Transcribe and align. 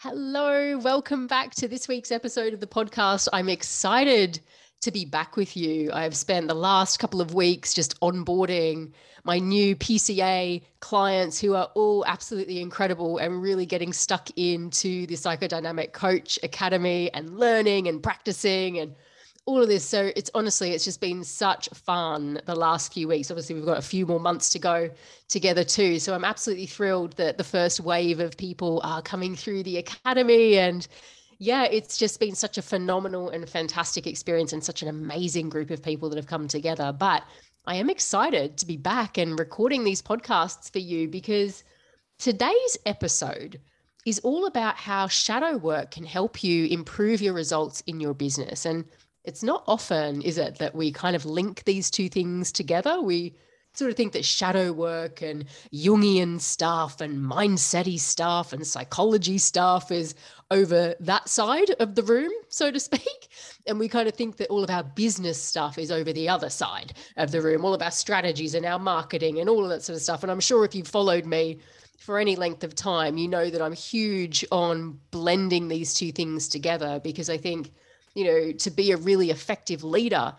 Hello, 0.00 0.78
welcome 0.78 1.26
back 1.26 1.56
to 1.56 1.66
this 1.66 1.88
week's 1.88 2.12
episode 2.12 2.54
of 2.54 2.60
the 2.60 2.68
podcast. 2.68 3.26
I'm 3.32 3.48
excited 3.48 4.38
to 4.82 4.92
be 4.92 5.04
back 5.04 5.36
with 5.36 5.56
you. 5.56 5.90
I've 5.92 6.14
spent 6.16 6.46
the 6.46 6.54
last 6.54 7.00
couple 7.00 7.20
of 7.20 7.34
weeks 7.34 7.74
just 7.74 7.98
onboarding 8.00 8.92
my 9.24 9.40
new 9.40 9.74
PCA 9.74 10.62
clients 10.78 11.40
who 11.40 11.56
are 11.56 11.68
all 11.74 12.04
absolutely 12.06 12.60
incredible 12.60 13.18
and 13.18 13.42
really 13.42 13.66
getting 13.66 13.92
stuck 13.92 14.30
into 14.36 15.04
the 15.08 15.16
Psychodynamic 15.16 15.92
Coach 15.92 16.38
Academy 16.44 17.12
and 17.12 17.36
learning 17.36 17.88
and 17.88 18.00
practicing 18.00 18.78
and 18.78 18.94
all 19.48 19.62
of 19.62 19.68
this. 19.68 19.82
So 19.82 20.12
it's 20.14 20.30
honestly, 20.34 20.72
it's 20.72 20.84
just 20.84 21.00
been 21.00 21.24
such 21.24 21.70
fun 21.70 22.38
the 22.44 22.54
last 22.54 22.92
few 22.92 23.08
weeks. 23.08 23.30
Obviously, 23.30 23.54
we've 23.54 23.64
got 23.64 23.78
a 23.78 23.82
few 23.82 24.04
more 24.04 24.20
months 24.20 24.50
to 24.50 24.58
go 24.58 24.90
together 25.26 25.64
too. 25.64 25.98
So 25.98 26.14
I'm 26.14 26.24
absolutely 26.24 26.66
thrilled 26.66 27.14
that 27.14 27.38
the 27.38 27.44
first 27.44 27.80
wave 27.80 28.20
of 28.20 28.36
people 28.36 28.82
are 28.84 29.00
coming 29.00 29.34
through 29.34 29.62
the 29.62 29.78
academy. 29.78 30.58
And 30.58 30.86
yeah, 31.38 31.64
it's 31.64 31.96
just 31.96 32.20
been 32.20 32.34
such 32.34 32.58
a 32.58 32.62
phenomenal 32.62 33.30
and 33.30 33.48
fantastic 33.48 34.06
experience 34.06 34.52
and 34.52 34.62
such 34.62 34.82
an 34.82 34.88
amazing 34.88 35.48
group 35.48 35.70
of 35.70 35.82
people 35.82 36.10
that 36.10 36.16
have 36.16 36.26
come 36.26 36.46
together. 36.46 36.92
But 36.92 37.24
I 37.66 37.76
am 37.76 37.88
excited 37.88 38.58
to 38.58 38.66
be 38.66 38.76
back 38.76 39.16
and 39.16 39.38
recording 39.38 39.82
these 39.82 40.02
podcasts 40.02 40.70
for 40.70 40.80
you 40.80 41.08
because 41.08 41.64
today's 42.18 42.76
episode 42.84 43.58
is 44.04 44.18
all 44.18 44.44
about 44.44 44.76
how 44.76 45.08
shadow 45.08 45.56
work 45.56 45.92
can 45.92 46.04
help 46.04 46.44
you 46.44 46.66
improve 46.66 47.22
your 47.22 47.32
results 47.32 47.82
in 47.86 47.98
your 47.98 48.12
business. 48.12 48.66
And 48.66 48.84
it's 49.28 49.42
not 49.42 49.62
often, 49.68 50.22
is 50.22 50.38
it, 50.38 50.56
that 50.56 50.74
we 50.74 50.90
kind 50.90 51.14
of 51.14 51.26
link 51.26 51.64
these 51.64 51.90
two 51.90 52.08
things 52.08 52.50
together? 52.50 53.02
We 53.02 53.34
sort 53.74 53.90
of 53.90 53.96
think 53.96 54.14
that 54.14 54.24
shadow 54.24 54.72
work 54.72 55.20
and 55.20 55.44
Jungian 55.72 56.40
stuff 56.40 57.02
and 57.02 57.18
mindsetty 57.18 58.00
stuff 58.00 58.54
and 58.54 58.66
psychology 58.66 59.36
stuff 59.36 59.92
is 59.92 60.14
over 60.50 60.94
that 61.00 61.28
side 61.28 61.70
of 61.78 61.94
the 61.94 62.02
room, 62.02 62.32
so 62.48 62.70
to 62.70 62.80
speak. 62.80 63.28
And 63.66 63.78
we 63.78 63.86
kind 63.86 64.08
of 64.08 64.14
think 64.14 64.38
that 64.38 64.48
all 64.48 64.64
of 64.64 64.70
our 64.70 64.82
business 64.82 65.40
stuff 65.40 65.76
is 65.76 65.92
over 65.92 66.10
the 66.10 66.30
other 66.30 66.48
side 66.48 66.94
of 67.18 67.30
the 67.30 67.42
room, 67.42 67.66
all 67.66 67.74
of 67.74 67.82
our 67.82 67.90
strategies 67.90 68.54
and 68.54 68.64
our 68.64 68.78
marketing 68.78 69.40
and 69.40 69.48
all 69.50 69.62
of 69.62 69.68
that 69.68 69.82
sort 69.82 69.96
of 69.96 70.02
stuff. 70.02 70.22
And 70.22 70.32
I'm 70.32 70.40
sure 70.40 70.64
if 70.64 70.74
you've 70.74 70.88
followed 70.88 71.26
me 71.26 71.58
for 71.98 72.18
any 72.18 72.34
length 72.34 72.64
of 72.64 72.74
time, 72.74 73.18
you 73.18 73.28
know 73.28 73.50
that 73.50 73.60
I'm 73.60 73.74
huge 73.74 74.42
on 74.50 74.98
blending 75.10 75.68
these 75.68 75.92
two 75.92 76.12
things 76.12 76.48
together 76.48 76.98
because 77.04 77.28
I 77.28 77.36
think 77.36 77.72
you 78.18 78.24
know, 78.24 78.50
to 78.50 78.70
be 78.70 78.90
a 78.90 78.96
really 78.96 79.30
effective 79.30 79.84
leader 79.84 80.34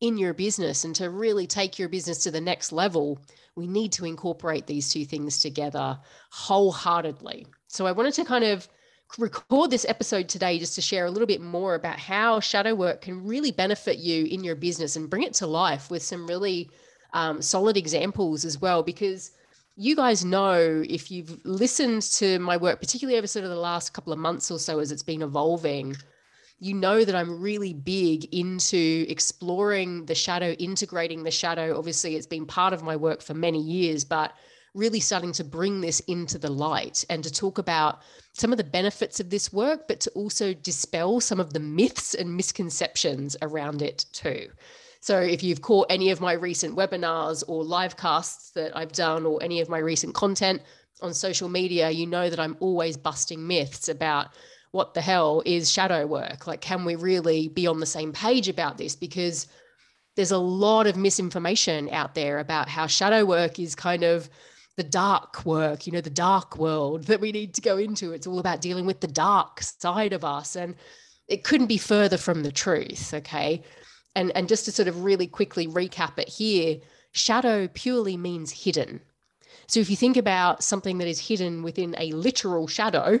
in 0.00 0.16
your 0.16 0.32
business 0.32 0.84
and 0.84 0.94
to 0.94 1.10
really 1.10 1.48
take 1.48 1.80
your 1.80 1.88
business 1.88 2.18
to 2.18 2.30
the 2.30 2.40
next 2.40 2.70
level, 2.70 3.18
we 3.56 3.66
need 3.66 3.90
to 3.90 4.04
incorporate 4.04 4.68
these 4.68 4.92
two 4.92 5.04
things 5.04 5.40
together 5.40 5.98
wholeheartedly. 6.30 7.44
So 7.66 7.86
I 7.86 7.92
wanted 7.92 8.14
to 8.14 8.24
kind 8.24 8.44
of 8.44 8.68
record 9.18 9.72
this 9.72 9.84
episode 9.88 10.28
today 10.28 10.60
just 10.60 10.76
to 10.76 10.80
share 10.80 11.06
a 11.06 11.10
little 11.10 11.26
bit 11.26 11.40
more 11.40 11.74
about 11.74 11.98
how 11.98 12.38
shadow 12.38 12.72
work 12.72 13.00
can 13.00 13.26
really 13.26 13.50
benefit 13.50 13.98
you 13.98 14.26
in 14.26 14.44
your 14.44 14.54
business 14.54 14.94
and 14.94 15.10
bring 15.10 15.24
it 15.24 15.34
to 15.34 15.46
life 15.48 15.90
with 15.90 16.04
some 16.04 16.28
really 16.28 16.70
um, 17.14 17.42
solid 17.42 17.76
examples 17.76 18.44
as 18.44 18.60
well. 18.60 18.84
Because 18.84 19.32
you 19.76 19.96
guys 19.96 20.24
know 20.24 20.84
if 20.88 21.10
you've 21.10 21.44
listened 21.44 22.02
to 22.02 22.38
my 22.38 22.56
work, 22.56 22.78
particularly 22.78 23.18
over 23.18 23.26
sort 23.26 23.44
of 23.44 23.50
the 23.50 23.56
last 23.56 23.92
couple 23.92 24.12
of 24.12 24.20
months 24.20 24.52
or 24.52 24.60
so 24.60 24.78
as 24.78 24.92
it's 24.92 25.02
been 25.02 25.22
evolving, 25.22 25.96
you 26.58 26.74
know 26.74 27.04
that 27.04 27.14
I'm 27.14 27.40
really 27.40 27.74
big 27.74 28.26
into 28.34 29.06
exploring 29.08 30.06
the 30.06 30.14
shadow, 30.14 30.52
integrating 30.52 31.22
the 31.24 31.30
shadow. 31.30 31.76
Obviously, 31.76 32.16
it's 32.16 32.26
been 32.26 32.46
part 32.46 32.72
of 32.72 32.82
my 32.82 32.96
work 32.96 33.22
for 33.22 33.34
many 33.34 33.60
years, 33.60 34.04
but 34.04 34.32
really 34.74 35.00
starting 35.00 35.32
to 35.32 35.44
bring 35.44 35.80
this 35.80 36.00
into 36.00 36.38
the 36.38 36.50
light 36.50 37.04
and 37.08 37.22
to 37.22 37.32
talk 37.32 37.58
about 37.58 38.00
some 38.32 38.50
of 38.50 38.58
the 38.58 38.64
benefits 38.64 39.20
of 39.20 39.30
this 39.30 39.52
work, 39.52 39.86
but 39.86 40.00
to 40.00 40.10
also 40.10 40.52
dispel 40.52 41.20
some 41.20 41.38
of 41.38 41.52
the 41.52 41.60
myths 41.60 42.14
and 42.14 42.36
misconceptions 42.36 43.36
around 43.42 43.82
it 43.82 44.06
too. 44.12 44.48
So, 45.00 45.20
if 45.20 45.42
you've 45.42 45.60
caught 45.60 45.86
any 45.90 46.10
of 46.10 46.20
my 46.20 46.32
recent 46.32 46.76
webinars 46.76 47.44
or 47.46 47.62
live 47.62 47.96
casts 47.96 48.50
that 48.52 48.76
I've 48.76 48.92
done, 48.92 49.26
or 49.26 49.42
any 49.42 49.60
of 49.60 49.68
my 49.68 49.78
recent 49.78 50.14
content 50.14 50.62
on 51.02 51.12
social 51.12 51.48
media, 51.48 51.90
you 51.90 52.06
know 52.06 52.30
that 52.30 52.40
I'm 52.40 52.56
always 52.58 52.96
busting 52.96 53.46
myths 53.46 53.88
about 53.88 54.28
what 54.74 54.92
the 54.92 55.00
hell 55.00 55.40
is 55.46 55.70
shadow 55.70 56.04
work? 56.04 56.48
Like, 56.48 56.60
can 56.60 56.84
we 56.84 56.96
really 56.96 57.46
be 57.46 57.68
on 57.68 57.78
the 57.78 57.86
same 57.86 58.12
page 58.12 58.48
about 58.48 58.76
this? 58.76 58.96
Because 58.96 59.46
there's 60.16 60.32
a 60.32 60.38
lot 60.38 60.88
of 60.88 60.96
misinformation 60.96 61.88
out 61.90 62.16
there 62.16 62.40
about 62.40 62.68
how 62.68 62.88
shadow 62.88 63.24
work 63.24 63.60
is 63.60 63.76
kind 63.76 64.02
of 64.02 64.28
the 64.76 64.82
dark 64.82 65.46
work, 65.46 65.86
you 65.86 65.92
know, 65.92 66.00
the 66.00 66.10
dark 66.10 66.58
world 66.58 67.04
that 67.04 67.20
we 67.20 67.30
need 67.30 67.54
to 67.54 67.60
go 67.60 67.76
into. 67.76 68.10
It's 68.10 68.26
all 68.26 68.40
about 68.40 68.60
dealing 68.60 68.84
with 68.84 69.00
the 69.00 69.06
dark 69.06 69.62
side 69.62 70.12
of 70.12 70.24
us. 70.24 70.56
And 70.56 70.74
it 71.28 71.44
couldn't 71.44 71.68
be 71.68 71.78
further 71.78 72.16
from 72.16 72.42
the 72.42 72.50
truth. 72.50 73.14
Okay. 73.14 73.62
And, 74.16 74.32
and 74.32 74.48
just 74.48 74.64
to 74.64 74.72
sort 74.72 74.88
of 74.88 75.04
really 75.04 75.28
quickly 75.28 75.68
recap 75.68 76.18
it 76.18 76.28
here, 76.28 76.78
shadow 77.12 77.68
purely 77.68 78.16
means 78.16 78.50
hidden. 78.50 79.02
So 79.68 79.78
if 79.78 79.88
you 79.88 79.94
think 79.94 80.16
about 80.16 80.64
something 80.64 80.98
that 80.98 81.06
is 81.06 81.28
hidden 81.28 81.62
within 81.62 81.94
a 81.96 82.10
literal 82.10 82.66
shadow, 82.66 83.20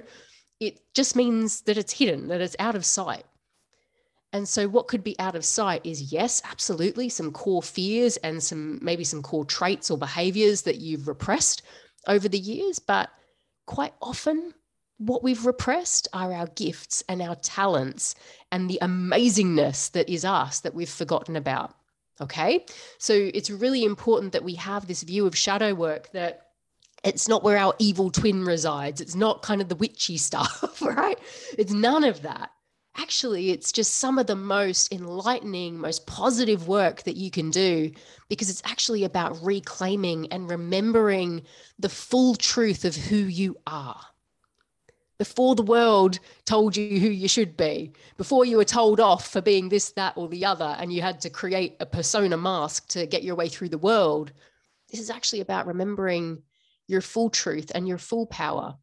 it 0.66 0.80
just 0.94 1.16
means 1.16 1.62
that 1.62 1.78
it's 1.78 1.92
hidden, 1.92 2.28
that 2.28 2.40
it's 2.40 2.56
out 2.58 2.74
of 2.74 2.84
sight. 2.84 3.24
And 4.34 4.48
so, 4.48 4.66
what 4.66 4.88
could 4.88 5.04
be 5.04 5.16
out 5.20 5.36
of 5.36 5.44
sight 5.44 5.86
is 5.86 6.12
yes, 6.12 6.42
absolutely, 6.44 7.08
some 7.08 7.30
core 7.30 7.62
fears 7.62 8.16
and 8.18 8.42
some 8.42 8.80
maybe 8.82 9.04
some 9.04 9.22
core 9.22 9.44
traits 9.44 9.92
or 9.92 9.96
behaviors 9.96 10.62
that 10.62 10.80
you've 10.80 11.06
repressed 11.06 11.62
over 12.08 12.28
the 12.28 12.38
years. 12.38 12.80
But 12.80 13.10
quite 13.66 13.94
often, 14.02 14.52
what 14.98 15.22
we've 15.22 15.46
repressed 15.46 16.08
are 16.12 16.32
our 16.32 16.48
gifts 16.48 17.04
and 17.08 17.22
our 17.22 17.36
talents 17.36 18.16
and 18.50 18.68
the 18.68 18.80
amazingness 18.82 19.92
that 19.92 20.08
is 20.08 20.24
us 20.24 20.58
that 20.60 20.74
we've 20.74 20.90
forgotten 20.90 21.36
about. 21.36 21.72
Okay. 22.20 22.66
So, 22.98 23.14
it's 23.14 23.50
really 23.50 23.84
important 23.84 24.32
that 24.32 24.42
we 24.42 24.56
have 24.56 24.88
this 24.88 25.04
view 25.04 25.28
of 25.28 25.38
shadow 25.38 25.74
work 25.74 26.10
that 26.10 26.43
it's 27.04 27.28
not 27.28 27.44
where 27.44 27.58
our 27.58 27.74
evil 27.78 28.10
twin 28.10 28.44
resides. 28.44 29.00
It's 29.00 29.14
not 29.14 29.42
kind 29.42 29.60
of 29.60 29.68
the 29.68 29.76
witchy 29.76 30.16
stuff, 30.28 30.80
right? 30.82 31.18
It's 31.56 31.72
none 31.72 32.04
of 32.04 32.22
that. 32.22 32.50
Actually, 32.96 33.50
it's 33.50 33.72
just 33.72 33.96
some 33.96 34.18
of 34.18 34.28
the 34.28 34.36
most 34.36 34.92
enlightening, 34.92 35.76
most 35.76 36.06
positive 36.06 36.68
work 36.68 37.02
that 37.02 37.16
you 37.16 37.28
can 37.28 37.50
do 37.50 37.90
because 38.28 38.48
it's 38.48 38.62
actually 38.64 39.02
about 39.02 39.36
reclaiming 39.42 40.30
and 40.32 40.48
remembering 40.48 41.42
the 41.78 41.88
full 41.88 42.36
truth 42.36 42.84
of 42.84 42.94
who 42.94 43.16
you 43.16 43.58
are. 43.66 44.00
Before 45.18 45.56
the 45.56 45.62
world 45.62 46.20
told 46.44 46.76
you 46.76 47.00
who 47.00 47.08
you 47.08 47.26
should 47.26 47.56
be, 47.56 47.92
before 48.16 48.44
you 48.44 48.58
were 48.58 48.64
told 48.64 49.00
off 49.00 49.28
for 49.28 49.40
being 49.40 49.68
this, 49.68 49.90
that, 49.92 50.16
or 50.16 50.28
the 50.28 50.44
other, 50.44 50.76
and 50.78 50.92
you 50.92 51.02
had 51.02 51.20
to 51.22 51.30
create 51.30 51.76
a 51.80 51.86
persona 51.86 52.36
mask 52.36 52.88
to 52.88 53.06
get 53.06 53.24
your 53.24 53.34
way 53.34 53.48
through 53.48 53.70
the 53.70 53.78
world, 53.78 54.32
this 54.90 55.00
is 55.00 55.10
actually 55.10 55.40
about 55.40 55.66
remembering 55.66 56.42
your 56.86 57.00
full 57.00 57.30
truth 57.30 57.72
and 57.74 57.88
your 57.88 57.98
full 57.98 58.26
power. 58.26 58.74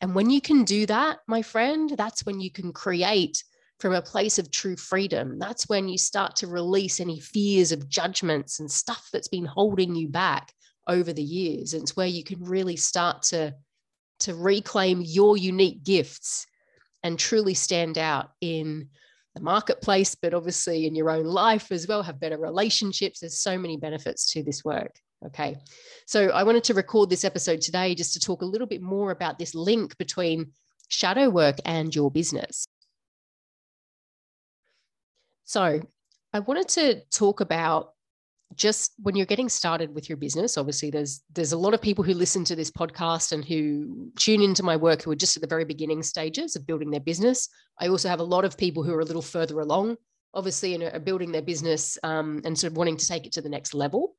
And 0.00 0.14
when 0.14 0.30
you 0.30 0.40
can 0.40 0.64
do 0.64 0.86
that, 0.86 1.18
my 1.26 1.42
friend, 1.42 1.92
that's 1.96 2.24
when 2.24 2.40
you 2.40 2.50
can 2.50 2.72
create 2.72 3.42
from 3.80 3.94
a 3.94 4.02
place 4.02 4.38
of 4.38 4.50
true 4.50 4.76
freedom. 4.76 5.38
That's 5.38 5.68
when 5.68 5.88
you 5.88 5.98
start 5.98 6.36
to 6.36 6.46
release 6.46 7.00
any 7.00 7.20
fears 7.20 7.72
of 7.72 7.88
judgments 7.88 8.60
and 8.60 8.70
stuff 8.70 9.08
that's 9.12 9.28
been 9.28 9.44
holding 9.44 9.94
you 9.94 10.08
back 10.08 10.52
over 10.86 11.12
the 11.12 11.22
years. 11.22 11.74
And 11.74 11.82
it's 11.82 11.96
where 11.96 12.06
you 12.06 12.24
can 12.24 12.42
really 12.42 12.76
start 12.76 13.22
to, 13.24 13.54
to 14.20 14.34
reclaim 14.34 15.02
your 15.04 15.36
unique 15.36 15.84
gifts 15.84 16.46
and 17.02 17.18
truly 17.18 17.54
stand 17.54 17.98
out 17.98 18.30
in 18.40 18.88
the 19.34 19.40
marketplace, 19.40 20.16
but 20.16 20.34
obviously 20.34 20.86
in 20.86 20.96
your 20.96 21.10
own 21.10 21.24
life 21.24 21.70
as 21.70 21.86
well, 21.86 22.02
have 22.02 22.18
better 22.20 22.38
relationships. 22.38 23.20
There's 23.20 23.38
so 23.38 23.58
many 23.58 23.76
benefits 23.76 24.32
to 24.32 24.42
this 24.42 24.64
work. 24.64 24.98
Okay. 25.26 25.56
So 26.06 26.28
I 26.28 26.44
wanted 26.44 26.64
to 26.64 26.74
record 26.74 27.10
this 27.10 27.24
episode 27.24 27.60
today 27.60 27.94
just 27.94 28.12
to 28.14 28.20
talk 28.20 28.42
a 28.42 28.46
little 28.46 28.66
bit 28.66 28.82
more 28.82 29.10
about 29.10 29.38
this 29.38 29.54
link 29.54 29.98
between 29.98 30.52
shadow 30.88 31.28
work 31.28 31.56
and 31.64 31.94
your 31.94 32.10
business. 32.10 32.66
So 35.44 35.80
I 36.32 36.38
wanted 36.40 36.68
to 36.68 37.00
talk 37.10 37.40
about 37.40 37.94
just 38.54 38.92
when 39.02 39.16
you're 39.16 39.26
getting 39.26 39.48
started 39.48 39.94
with 39.94 40.08
your 40.08 40.16
business 40.16 40.56
obviously 40.56 40.90
there's 40.90 41.22
there's 41.34 41.52
a 41.52 41.58
lot 41.58 41.74
of 41.74 41.82
people 41.82 42.02
who 42.02 42.14
listen 42.14 42.44
to 42.44 42.56
this 42.56 42.70
podcast 42.70 43.32
and 43.32 43.44
who 43.44 44.10
tune 44.16 44.40
into 44.40 44.62
my 44.62 44.74
work 44.74 45.02
who 45.02 45.10
are 45.10 45.16
just 45.16 45.36
at 45.36 45.42
the 45.42 45.46
very 45.46 45.64
beginning 45.64 46.02
stages 46.02 46.56
of 46.56 46.66
building 46.66 46.90
their 46.90 46.98
business 47.00 47.50
i 47.78 47.88
also 47.88 48.08
have 48.08 48.20
a 48.20 48.24
lot 48.24 48.46
of 48.46 48.56
people 48.56 48.82
who 48.82 48.94
are 48.94 49.00
a 49.00 49.04
little 49.04 49.22
further 49.22 49.60
along 49.60 49.96
obviously 50.32 50.74
and 50.74 50.82
are 50.82 50.98
building 50.98 51.30
their 51.30 51.42
business 51.42 51.98
um, 52.02 52.40
and 52.44 52.58
sort 52.58 52.70
of 52.72 52.76
wanting 52.78 52.96
to 52.96 53.06
take 53.06 53.26
it 53.26 53.32
to 53.32 53.42
the 53.42 53.50
next 53.50 53.74
level 53.74 54.14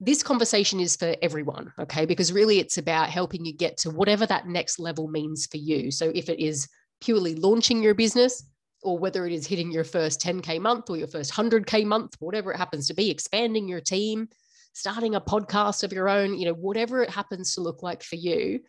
this 0.00 0.22
conversation 0.22 0.78
is 0.80 0.96
for 0.96 1.16
everyone 1.22 1.72
okay? 1.78 2.06
Because 2.06 2.32
really 2.32 2.58
it's 2.58 2.78
about 2.78 3.10
helping 3.10 3.44
you 3.44 3.52
get 3.52 3.76
to 3.78 3.90
whatever 3.90 4.26
that 4.26 4.46
next 4.46 4.78
level 4.78 5.08
means 5.08 5.46
for 5.46 5.56
you. 5.56 5.90
So 5.90 6.12
if 6.14 6.28
it 6.28 6.38
is 6.38 6.68
purely 7.00 7.34
launching 7.34 7.82
your 7.82 7.94
business 7.94 8.44
or 8.82 8.98
whether 8.98 9.26
it 9.26 9.32
is 9.32 9.46
hitting 9.46 9.72
your 9.72 9.84
first 9.84 10.20
10K 10.20 10.60
month 10.60 10.88
or 10.88 10.96
your 10.96 11.08
first 11.08 11.32
100K 11.32 11.84
month, 11.84 12.14
whatever 12.20 12.52
it 12.52 12.56
happens 12.56 12.86
to 12.88 12.94
be, 12.94 13.10
expanding 13.10 13.68
your 13.68 13.80
team, 13.80 14.28
starting 14.72 15.16
a 15.16 15.20
podcast 15.20 15.82
of 15.82 15.92
your 15.92 16.08
own, 16.08 16.38
you 16.38 16.46
know, 16.46 16.54
whatever 16.54 17.02
it 17.02 17.10
happens 17.10 17.54
to 17.54 17.60
look 17.60 17.82
like 17.82 18.02
for 18.02 18.16
you, 18.16 18.60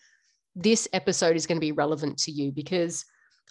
this 0.55 0.87
episode 0.93 1.35
is 1.35 1.45
going 1.45 1.57
to 1.57 1.65
be 1.65 1.71
relevant 1.71 2.17
to 2.17 2.31
you. 2.31 2.51
Because 2.51 3.05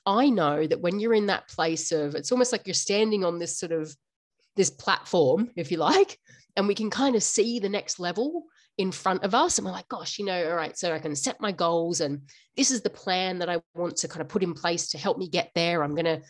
I 0.04 0.30
know 0.30 0.66
that 0.66 0.80
when 0.80 0.98
you're 0.98 1.14
in 1.14 1.26
that 1.26 1.48
place 1.48 1.92
of 1.92 2.16
it's 2.16 2.32
almost 2.32 2.50
like 2.50 2.66
you're 2.66 2.75
standing 2.75 3.25
on 3.25 3.38
this 3.38 3.58
sort 3.58 3.72
of 3.72 3.94
this 4.56 4.70
platform, 4.70 5.50
if 5.54 5.70
you 5.70 5.76
like, 5.76 6.19
and 6.58 6.69
we 6.69 6.75
can 6.75 6.90
kind 6.90 7.16
of 7.16 7.22
see 7.22 7.58
the 7.58 7.69
next 7.69 7.99
level 7.99 8.44
in 8.76 8.93
front 8.93 9.25
of 9.25 9.34
us 9.34 9.58
and 9.58 9.64
we're 9.64 9.72
like 9.72 9.88
gosh 9.88 10.19
you 10.19 10.25
know 10.25 10.50
all 10.50 10.56
right 10.56 10.76
so 10.76 10.93
i 10.93 10.99
can 10.99 11.16
set 11.16 11.40
my 11.40 11.50
goals 11.50 12.00
and 12.00 12.20
this 12.56 12.70
is 12.70 12.82
the 12.82 12.90
plan 12.90 13.38
that 13.38 13.49
i 13.49 13.58
want 13.75 13.96
to 13.96 14.08
kind 14.08 14.20
of 14.20 14.28
put 14.28 14.43
in 14.43 14.52
place 14.52 14.88
to 14.88 14.99
help 14.99 15.16
me 15.16 15.28
get 15.28 15.50
there 15.55 15.82
i'm 15.82 15.94
going 15.94 16.05
to 16.05 16.20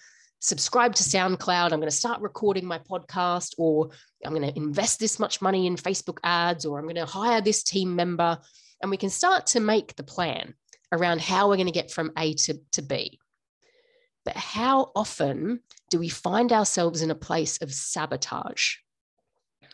subscribe 0.41 0.95
to 0.95 1.03
SoundCloud. 1.03 1.73
I'm 1.73 1.81
going 1.81 1.91
to 1.91 1.91
start 1.91 2.21
recording 2.21 2.65
my 2.65 2.79
podcast, 2.79 3.55
or 3.59 3.91
I'm 4.25 4.35
going 4.35 4.49
to 4.49 4.57
invest 4.57 5.01
this 5.01 5.19
much 5.19 5.43
money 5.43 5.67
in 5.67 5.77
Facebook 5.77 6.19
ads, 6.23 6.65
or 6.65 6.79
I'm 6.79 6.85
going 6.85 6.97
to 6.97 7.07
hire 7.07 7.41
this 7.41 7.63
team 7.63 7.97
member. 7.97 8.39
And 8.83 8.91
we 8.91 8.97
can 8.97 9.11
start 9.11 9.47
to 9.49 9.61
make 9.61 9.97
the 9.97 10.05
plan 10.05 10.55
around 10.93 11.21
how 11.21 11.49
we're 11.49 11.57
going 11.57 11.67
to 11.67 11.73
get 11.73 11.91
from 11.91 12.13
A 12.17 12.35
to, 12.35 12.55
to 12.73 12.83
B. 12.83 13.19
But 14.25 14.37
how 14.37 14.93
often 14.95 15.61
do 15.91 15.99
we 15.99 16.09
find 16.09 16.53
ourselves 16.53 17.03
in 17.03 17.11
a 17.11 17.17
place 17.17 17.61
of 17.61 17.73
sabotage? 17.73 18.77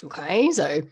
Okay, 0.03 0.51
so 0.51 0.83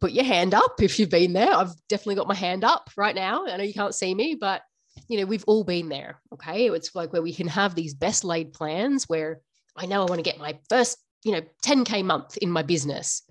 put 0.00 0.12
your 0.12 0.24
hand 0.24 0.54
up 0.54 0.80
if 0.80 0.98
you've 0.98 1.10
been 1.10 1.32
there. 1.32 1.52
I've 1.52 1.74
definitely 1.88 2.16
got 2.16 2.28
my 2.28 2.34
hand 2.34 2.64
up 2.64 2.90
right 2.96 3.14
now. 3.14 3.46
I 3.46 3.56
know 3.56 3.64
you 3.64 3.74
can't 3.74 3.94
see 3.94 4.14
me, 4.14 4.34
but 4.34 4.62
you 5.08 5.18
know, 5.18 5.26
we've 5.26 5.44
all 5.46 5.64
been 5.64 5.88
there. 5.88 6.20
Okay. 6.32 6.68
It's 6.68 6.94
like 6.94 7.12
where 7.12 7.22
we 7.22 7.34
can 7.34 7.48
have 7.48 7.74
these 7.74 7.94
best 7.94 8.24
laid 8.24 8.52
plans 8.52 9.08
where 9.08 9.40
I 9.76 9.86
know 9.86 10.02
I 10.02 10.06
want 10.06 10.18
to 10.18 10.30
get 10.30 10.38
my 10.38 10.58
first, 10.68 10.98
you 11.24 11.32
know, 11.32 11.42
10K 11.64 12.04
month 12.04 12.36
in 12.38 12.50
my 12.50 12.62
business. 12.62 13.22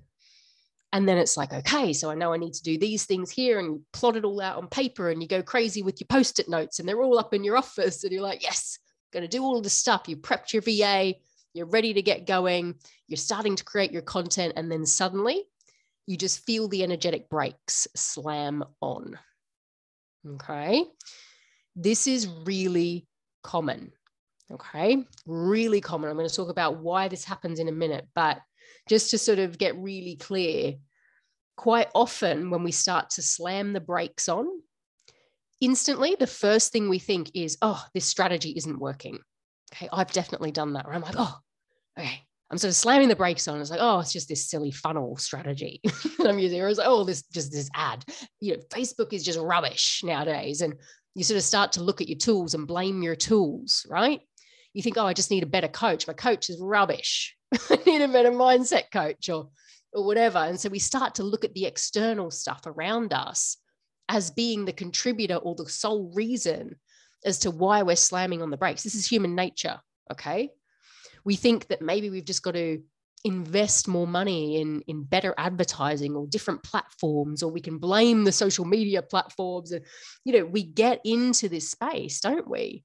And 0.91 1.07
then 1.07 1.17
it's 1.17 1.37
like, 1.37 1.51
okay, 1.51 1.91
so 1.91 2.11
I 2.11 2.15
know 2.15 2.33
I 2.33 2.37
need 2.37 2.53
to 2.53 2.63
do 2.63 2.77
these 2.77 3.05
things 3.05 3.31
here 3.31 3.59
and 3.59 3.81
plot 3.93 4.15
it 4.15 4.25
all 4.25 4.39
out 4.39 4.57
on 4.57 4.67
paper 4.67 5.09
and 5.09 5.23
you 5.23 5.27
go 5.27 5.41
crazy 5.41 5.81
with 5.81 5.99
your 5.99 6.07
post 6.07 6.39
it 6.39 6.47
notes 6.47 6.77
and 6.77 6.87
they're 6.87 7.01
all 7.01 7.17
up 7.17 7.33
in 7.33 7.43
your 7.43 7.57
office 7.63 8.03
and 8.03 8.13
you're 8.13 8.21
like, 8.21 8.43
yes, 8.43 8.77
going 9.11 9.23
to 9.23 9.29
do 9.29 9.43
all 9.43 9.61
this 9.61 9.73
stuff. 9.73 10.07
You 10.07 10.17
prepped 10.17 10.53
your 10.53 10.61
VA, 10.61 11.15
you're 11.53 11.67
ready 11.67 11.93
to 11.93 12.01
get 12.01 12.27
going, 12.27 12.75
you're 13.07 13.17
starting 13.17 13.55
to 13.55 13.63
create 13.63 13.91
your 13.91 14.01
content. 14.01 14.53
And 14.55 14.71
then 14.71 14.85
suddenly 14.85 15.43
you 16.05 16.17
just 16.17 16.45
feel 16.45 16.67
the 16.67 16.83
energetic 16.83 17.29
brakes 17.29 17.87
slam 17.95 18.63
on. 18.81 19.17
Okay. 20.27 20.85
This 21.75 22.07
is 22.07 22.27
really 22.45 23.07
common. 23.43 23.91
Okay. 24.51 25.05
Really 25.25 25.81
common. 25.81 26.09
I'm 26.09 26.17
going 26.17 26.29
to 26.29 26.35
talk 26.35 26.49
about 26.49 26.77
why 26.77 27.07
this 27.07 27.23
happens 27.23 27.59
in 27.59 27.67
a 27.67 27.73
minute, 27.73 28.07
but 28.15 28.39
just 28.89 29.11
to 29.11 29.17
sort 29.17 29.39
of 29.39 29.57
get 29.57 29.77
really 29.77 30.15
clear, 30.15 30.75
quite 31.55 31.87
often 31.93 32.49
when 32.49 32.63
we 32.63 32.71
start 32.71 33.09
to 33.11 33.21
slam 33.21 33.73
the 33.73 33.79
brakes 33.79 34.27
on, 34.27 34.47
instantly 35.61 36.15
the 36.19 36.27
first 36.27 36.71
thing 36.71 36.89
we 36.89 36.99
think 36.99 37.31
is, 37.33 37.57
oh, 37.61 37.83
this 37.93 38.05
strategy 38.05 38.53
isn't 38.55 38.79
working. 38.79 39.19
Okay. 39.73 39.89
I've 39.91 40.11
definitely 40.11 40.51
done 40.51 40.73
that 40.73 40.85
where 40.85 40.95
I'm 40.95 41.01
like, 41.01 41.15
oh, 41.17 41.35
okay. 41.97 42.21
I'm 42.51 42.57
sort 42.57 42.69
of 42.69 42.75
slamming 42.75 43.07
the 43.07 43.15
brakes 43.15 43.47
on. 43.47 43.59
It's 43.59 43.71
like, 43.71 43.79
oh, 43.81 43.99
it's 43.99 44.13
just 44.13 44.29
this 44.29 44.47
silly 44.47 44.69
funnel 44.69 45.17
strategy 45.17 45.81
that 45.83 46.27
I'm 46.27 46.37
using. 46.37 46.61
Or 46.61 46.67
it's 46.67 46.77
like, 46.77 46.87
oh, 46.87 47.03
this 47.03 47.23
just 47.23 47.51
this 47.51 47.69
ad. 47.73 48.05
You 48.39 48.53
know, 48.53 48.63
Facebook 48.69 49.11
is 49.11 49.23
just 49.23 49.39
rubbish 49.39 50.01
nowadays. 50.03 50.61
And 50.61 50.75
you 51.15 51.23
sort 51.23 51.37
of 51.37 51.43
start 51.43 51.71
to 51.73 51.83
look 51.83 52.01
at 52.01 52.09
your 52.09 52.17
tools 52.17 52.53
and 52.53 52.67
blame 52.67 53.01
your 53.01 53.15
tools, 53.15 53.85
right? 53.89 54.21
You 54.73 54.83
think, 54.83 54.97
oh, 54.97 55.05
I 55.05 55.13
just 55.13 55.31
need 55.31 55.43
a 55.43 55.47
better 55.47 55.67
coach. 55.67 56.07
My 56.07 56.13
coach 56.13 56.49
is 56.49 56.59
rubbish. 56.61 57.35
I 57.69 57.79
need 57.85 58.01
a 58.01 58.07
better 58.07 58.31
mindset 58.31 58.91
coach 58.91 59.29
or, 59.29 59.49
or 59.93 60.05
whatever. 60.05 60.39
And 60.39 60.59
so 60.59 60.69
we 60.69 60.79
start 60.79 61.15
to 61.15 61.23
look 61.23 61.43
at 61.43 61.53
the 61.55 61.65
external 61.65 62.29
stuff 62.29 62.61
around 62.67 63.13
us 63.13 63.57
as 64.09 64.31
being 64.31 64.65
the 64.65 64.73
contributor 64.73 65.35
or 65.35 65.55
the 65.55 65.69
sole 65.69 66.11
reason 66.13 66.75
as 67.25 67.39
to 67.39 67.51
why 67.51 67.83
we're 67.83 67.95
slamming 67.95 68.41
on 68.41 68.49
the 68.49 68.57
brakes. 68.57 68.83
This 68.83 68.95
is 68.95 69.07
human 69.07 69.35
nature. 69.35 69.79
Okay. 70.11 70.51
We 71.25 71.35
think 71.35 71.67
that 71.67 71.81
maybe 71.81 72.09
we've 72.09 72.25
just 72.25 72.43
got 72.43 72.55
to 72.55 72.81
invest 73.23 73.87
more 73.87 74.05
money 74.05 74.59
in 74.59 74.81
in 74.87 75.03
better 75.03 75.33
advertising 75.37 76.15
or 76.15 76.27
different 76.27 76.61
platforms 76.61 77.41
or 77.41 77.49
we 77.51 77.61
can 77.61 77.77
blame 77.77 78.25
the 78.25 78.31
social 78.31 78.65
media 78.65 79.01
platforms 79.01 79.71
and 79.71 79.85
you 80.25 80.33
know 80.33 80.45
we 80.45 80.61
get 80.61 80.99
into 81.05 81.47
this 81.47 81.69
space 81.71 82.19
don't 82.19 82.49
we 82.49 82.83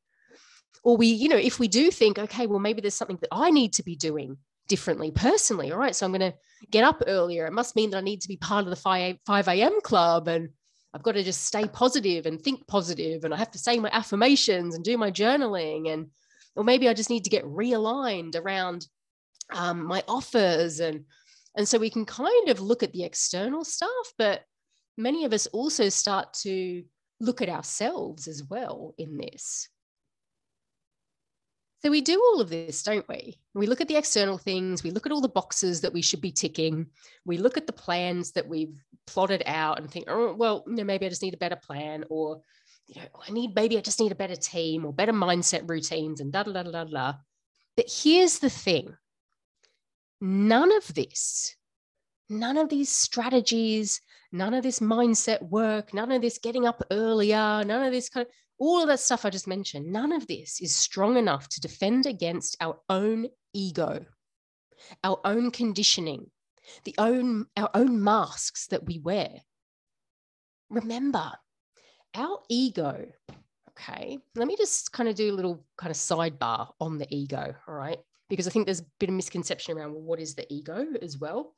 or 0.85 0.97
we 0.97 1.09
you 1.09 1.29
know 1.29 1.37
if 1.37 1.59
we 1.59 1.67
do 1.67 1.91
think 1.91 2.21
okay 2.21 2.47
well 2.47 2.61
maybe 2.61 2.81
there's 2.81 2.95
something 2.95 3.19
that 3.21 3.33
i 3.33 3.51
need 3.51 3.73
to 3.73 3.83
be 3.83 3.97
doing 3.97 4.37
differently 4.69 5.11
personally 5.11 5.73
all 5.73 5.79
right 5.79 5.97
so 5.97 6.07
i'm 6.07 6.13
going 6.13 6.21
to 6.21 6.37
get 6.71 6.85
up 6.85 7.03
earlier 7.09 7.47
it 7.47 7.53
must 7.53 7.75
mean 7.75 7.91
that 7.91 7.99
i 7.99 8.03
need 8.03 8.21
to 8.21 8.29
be 8.29 8.37
part 8.37 8.63
of 8.63 8.71
the 8.71 8.77
5, 8.77 9.17
5 9.27 9.49
a.m 9.49 9.81
club 9.83 10.29
and 10.29 10.51
i've 10.95 11.03
got 11.03 11.13
to 11.13 11.23
just 11.23 11.45
stay 11.45 11.67
positive 11.67 12.27
and 12.27 12.41
think 12.41 12.67
positive 12.67 13.25
and 13.25 13.35
i 13.35 13.37
have 13.37 13.51
to 13.51 13.59
say 13.59 13.79
my 13.79 13.91
affirmations 13.93 14.75
and 14.75 14.85
do 14.85 14.97
my 14.97 15.11
journaling 15.11 15.93
and 15.93 16.09
or 16.57 16.65
maybe 16.65 16.89
i 16.89 16.95
just 16.95 17.11
need 17.11 17.25
to 17.25 17.31
get 17.31 17.45
realigned 17.45 18.37
around 18.37 18.87
um, 19.53 19.87
my 19.87 20.03
offers 20.09 20.81
and 20.81 21.05
and 21.57 21.67
so 21.67 21.79
we 21.79 21.91
can 21.91 22.05
kind 22.05 22.49
of 22.49 22.61
look 22.61 22.83
at 22.83 22.93
the 22.93 23.05
external 23.05 23.65
stuff 23.65 24.13
but 24.19 24.43
many 24.97 25.25
of 25.25 25.33
us 25.33 25.47
also 25.49 25.89
start 25.89 26.33
to 26.35 26.83
look 27.21 27.41
at 27.41 27.49
ourselves 27.49 28.29
as 28.29 28.45
well 28.45 28.95
in 28.99 29.17
this 29.17 29.69
so 31.81 31.91
we 31.91 32.01
do 32.01 32.21
all 32.21 32.41
of 32.41 32.51
this 32.51 32.83
don't 32.83 33.09
we? 33.09 33.39
We 33.55 33.67
look 33.67 33.81
at 33.81 33.89
the 33.89 33.97
external 33.97 34.39
things 34.39 34.83
we 34.83 34.91
look 34.91 35.07
at 35.07 35.13
all 35.13 35.21
the 35.21 35.29
boxes 35.29 35.81
that 35.83 35.93
we 35.93 36.03
should 36.03 36.21
be 36.21 36.33
ticking 36.33 36.87
we 37.25 37.39
look 37.39 37.57
at 37.57 37.67
the 37.67 37.73
plans 37.73 38.33
that 38.33 38.49
we've 38.49 38.81
plotted 39.07 39.43
out 39.47 39.79
and 39.79 39.91
think 39.91 40.07
oh 40.09 40.35
well 40.35 40.65
you 40.67 40.75
know 40.77 40.85
maybe 40.85 41.07
i 41.07 41.09
just 41.09 41.23
need 41.23 41.35
a 41.35 41.39
better 41.39 41.57
plan 41.57 42.05
or 42.11 42.41
you 42.87 43.01
know 43.01 43.09
i 43.27 43.31
need 43.33 43.55
maybe 43.55 43.79
i 43.79 43.81
just 43.81 44.01
need 44.01 44.13
a 44.13 44.17
better 44.17 44.37
team 44.37 44.85
or 44.85 44.93
better 44.93 45.13
mindset 45.13 45.69
routines 45.69 46.21
and 46.21 46.33
da 46.33 46.43
da 46.43 46.53
da 46.53 46.63
da 46.63 46.85
da 46.85 47.13
but 47.79 47.87
here's 48.03 48.41
the 48.41 48.51
thing. 48.51 48.97
None 50.21 50.77
of 50.77 50.95
this, 50.95 51.55
none 52.29 52.57
of 52.57 52.71
these 52.71 52.91
strategies, 52.91 54.01
none 54.33 54.53
of 54.53 54.65
this 54.65 54.81
mindset 54.81 55.49
work, 55.49 55.95
none 55.95 56.11
of 56.11 56.21
this 56.21 56.39
getting 56.39 56.67
up 56.67 56.83
earlier, 56.91 57.63
none 57.65 57.85
of 57.85 57.93
this 57.93 58.09
kind 58.09 58.27
of 58.27 58.33
all 58.59 58.83
of 58.83 58.89
that 58.89 59.01
stuff 59.01 59.25
I 59.25 59.31
just 59.31 59.47
mentioned, 59.47 59.93
none 59.93 60.13
of 60.13 60.27
this 60.27 60.61
is 60.61 60.75
strong 60.75 61.17
enough 61.17 61.49
to 61.51 61.61
defend 61.61 62.07
against 62.07 62.57
our 62.61 62.79
own 62.89 63.29
ego, 63.53 64.05
our 65.05 65.21
own 65.25 65.51
conditioning, 65.51 66.31
the 66.85 66.95
own 66.99 67.47
our 67.57 67.71
own 67.75 68.03
masks 68.03 68.67
that 68.69 68.85
we 68.85 68.99
wear. 68.99 69.31
Remember, 70.71 71.33
our 72.15 72.41
ego, 72.49 73.07
okay, 73.71 74.19
let 74.35 74.49
me 74.49 74.57
just 74.57 74.93
kind 74.93 75.09
of 75.09 75.15
do 75.15 75.33
a 75.33 75.37
little 75.37 75.65
kind 75.77 75.91
of 75.91 75.97
sidebar 75.97 76.69
on 76.81 76.99
the 76.99 77.07
ego, 77.11 77.55
all 77.67 77.75
right? 77.75 77.99
because 78.29 78.47
I 78.47 78.51
think 78.51 78.67
there's 78.67 78.81
a 78.81 78.87
bit 78.99 79.09
of 79.09 79.15
misconception 79.15 79.77
around 79.77 79.93
well, 79.93 80.03
what 80.03 80.21
is 80.21 80.35
the 80.35 80.51
ego 80.53 80.87
as 81.03 81.19
well. 81.19 81.55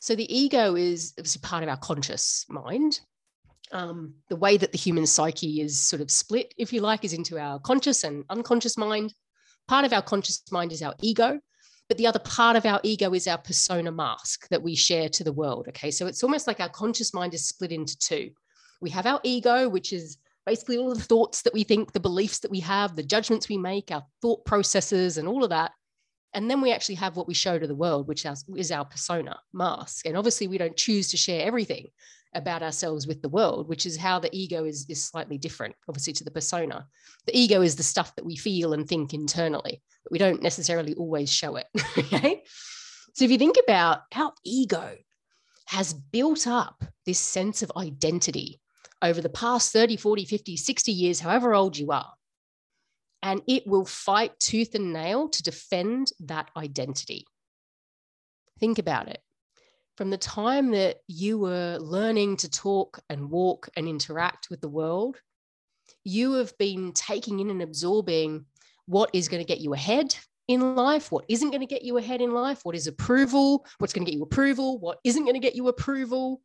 So 0.00 0.14
the 0.14 0.36
ego 0.36 0.76
is 0.76 1.14
obviously 1.18 1.40
part 1.42 1.62
of 1.62 1.68
our 1.68 1.76
conscious 1.76 2.44
mind. 2.48 3.00
Um, 3.70 4.14
the 4.28 4.36
way 4.36 4.56
that 4.56 4.72
the 4.72 4.78
human 4.78 5.06
psyche 5.06 5.60
is 5.60 5.78
sort 5.78 6.00
of 6.00 6.10
split, 6.10 6.54
if 6.56 6.72
you 6.72 6.80
like, 6.80 7.04
is 7.04 7.12
into 7.12 7.38
our 7.38 7.58
conscious 7.58 8.04
and 8.04 8.24
unconscious 8.30 8.78
mind. 8.78 9.12
Part 9.66 9.84
of 9.84 9.92
our 9.92 10.00
conscious 10.00 10.42
mind 10.50 10.72
is 10.72 10.82
our 10.82 10.94
ego, 11.02 11.38
but 11.88 11.98
the 11.98 12.06
other 12.06 12.18
part 12.20 12.56
of 12.56 12.64
our 12.64 12.80
ego 12.82 13.12
is 13.12 13.26
our 13.26 13.38
persona 13.38 13.92
mask 13.92 14.48
that 14.48 14.62
we 14.62 14.74
share 14.74 15.08
to 15.10 15.24
the 15.24 15.32
world. 15.32 15.66
Okay, 15.68 15.90
so 15.90 16.06
it's 16.06 16.22
almost 16.22 16.46
like 16.46 16.60
our 16.60 16.70
conscious 16.70 17.12
mind 17.12 17.34
is 17.34 17.46
split 17.46 17.72
into 17.72 17.98
two. 17.98 18.30
We 18.80 18.90
have 18.90 19.06
our 19.06 19.20
ego, 19.22 19.68
which 19.68 19.92
is 19.92 20.16
basically 20.46 20.78
all 20.78 20.94
the 20.94 21.00
thoughts 21.02 21.42
that 21.42 21.52
we 21.52 21.64
think, 21.64 21.92
the 21.92 22.00
beliefs 22.00 22.38
that 22.38 22.50
we 22.50 22.60
have, 22.60 22.96
the 22.96 23.02
judgments 23.02 23.50
we 23.50 23.58
make, 23.58 23.90
our 23.90 24.02
thought 24.22 24.44
processes, 24.46 25.18
and 25.18 25.28
all 25.28 25.44
of 25.44 25.50
that. 25.50 25.72
And 26.34 26.50
then 26.50 26.60
we 26.60 26.72
actually 26.72 26.96
have 26.96 27.16
what 27.16 27.28
we 27.28 27.34
show 27.34 27.58
to 27.58 27.66
the 27.66 27.74
world, 27.74 28.06
which 28.06 28.26
is 28.56 28.70
our 28.70 28.84
persona 28.84 29.38
mask. 29.52 30.06
And 30.06 30.16
obviously, 30.16 30.46
we 30.46 30.58
don't 30.58 30.76
choose 30.76 31.08
to 31.08 31.16
share 31.16 31.46
everything 31.46 31.86
about 32.34 32.62
ourselves 32.62 33.06
with 33.06 33.22
the 33.22 33.28
world, 33.28 33.68
which 33.68 33.86
is 33.86 33.96
how 33.96 34.18
the 34.18 34.28
ego 34.32 34.64
is, 34.64 34.84
is 34.88 35.02
slightly 35.02 35.38
different, 35.38 35.74
obviously, 35.88 36.12
to 36.12 36.24
the 36.24 36.30
persona. 36.30 36.86
The 37.26 37.38
ego 37.38 37.62
is 37.62 37.76
the 37.76 37.82
stuff 37.82 38.14
that 38.16 38.26
we 38.26 38.36
feel 38.36 38.74
and 38.74 38.86
think 38.86 39.14
internally, 39.14 39.82
but 40.04 40.12
we 40.12 40.18
don't 40.18 40.42
necessarily 40.42 40.94
always 40.94 41.32
show 41.32 41.56
it. 41.56 41.66
okay. 41.98 42.42
So 43.14 43.24
if 43.24 43.30
you 43.30 43.38
think 43.38 43.56
about 43.66 44.02
our 44.14 44.32
ego, 44.44 44.96
has 45.68 45.92
built 45.92 46.46
up 46.46 46.82
this 47.04 47.18
sense 47.18 47.62
of 47.62 47.70
identity 47.76 48.58
over 49.02 49.20
the 49.20 49.28
past 49.28 49.70
30, 49.70 49.98
40, 49.98 50.24
50, 50.24 50.56
60 50.56 50.92
years, 50.92 51.20
however 51.20 51.54
old 51.54 51.76
you 51.76 51.90
are. 51.90 52.10
And 53.22 53.42
it 53.46 53.66
will 53.66 53.84
fight 53.84 54.38
tooth 54.38 54.74
and 54.74 54.92
nail 54.92 55.28
to 55.28 55.42
defend 55.42 56.12
that 56.20 56.50
identity. 56.56 57.26
Think 58.60 58.78
about 58.78 59.08
it. 59.08 59.20
From 59.96 60.10
the 60.10 60.18
time 60.18 60.70
that 60.70 60.98
you 61.08 61.38
were 61.38 61.78
learning 61.80 62.36
to 62.38 62.50
talk 62.50 63.00
and 63.10 63.30
walk 63.30 63.68
and 63.76 63.88
interact 63.88 64.48
with 64.50 64.60
the 64.60 64.68
world, 64.68 65.16
you 66.04 66.34
have 66.34 66.56
been 66.58 66.92
taking 66.92 67.40
in 67.40 67.50
and 67.50 67.62
absorbing 67.62 68.46
what 68.86 69.10
is 69.12 69.28
going 69.28 69.42
to 69.42 69.46
get 69.46 69.60
you 69.60 69.74
ahead 69.74 70.14
in 70.46 70.76
life, 70.76 71.12
what 71.12 71.24
isn't 71.28 71.50
going 71.50 71.60
to 71.60 71.66
get 71.66 71.82
you 71.82 71.98
ahead 71.98 72.20
in 72.20 72.30
life, 72.30 72.60
what 72.62 72.74
is 72.74 72.86
approval, 72.86 73.66
what's 73.78 73.92
going 73.92 74.04
to 74.04 74.10
get 74.10 74.16
you 74.16 74.22
approval, 74.22 74.78
what 74.78 74.98
isn't 75.04 75.24
going 75.24 75.34
to 75.34 75.40
get 75.40 75.56
you 75.56 75.68
approval. 75.68 76.40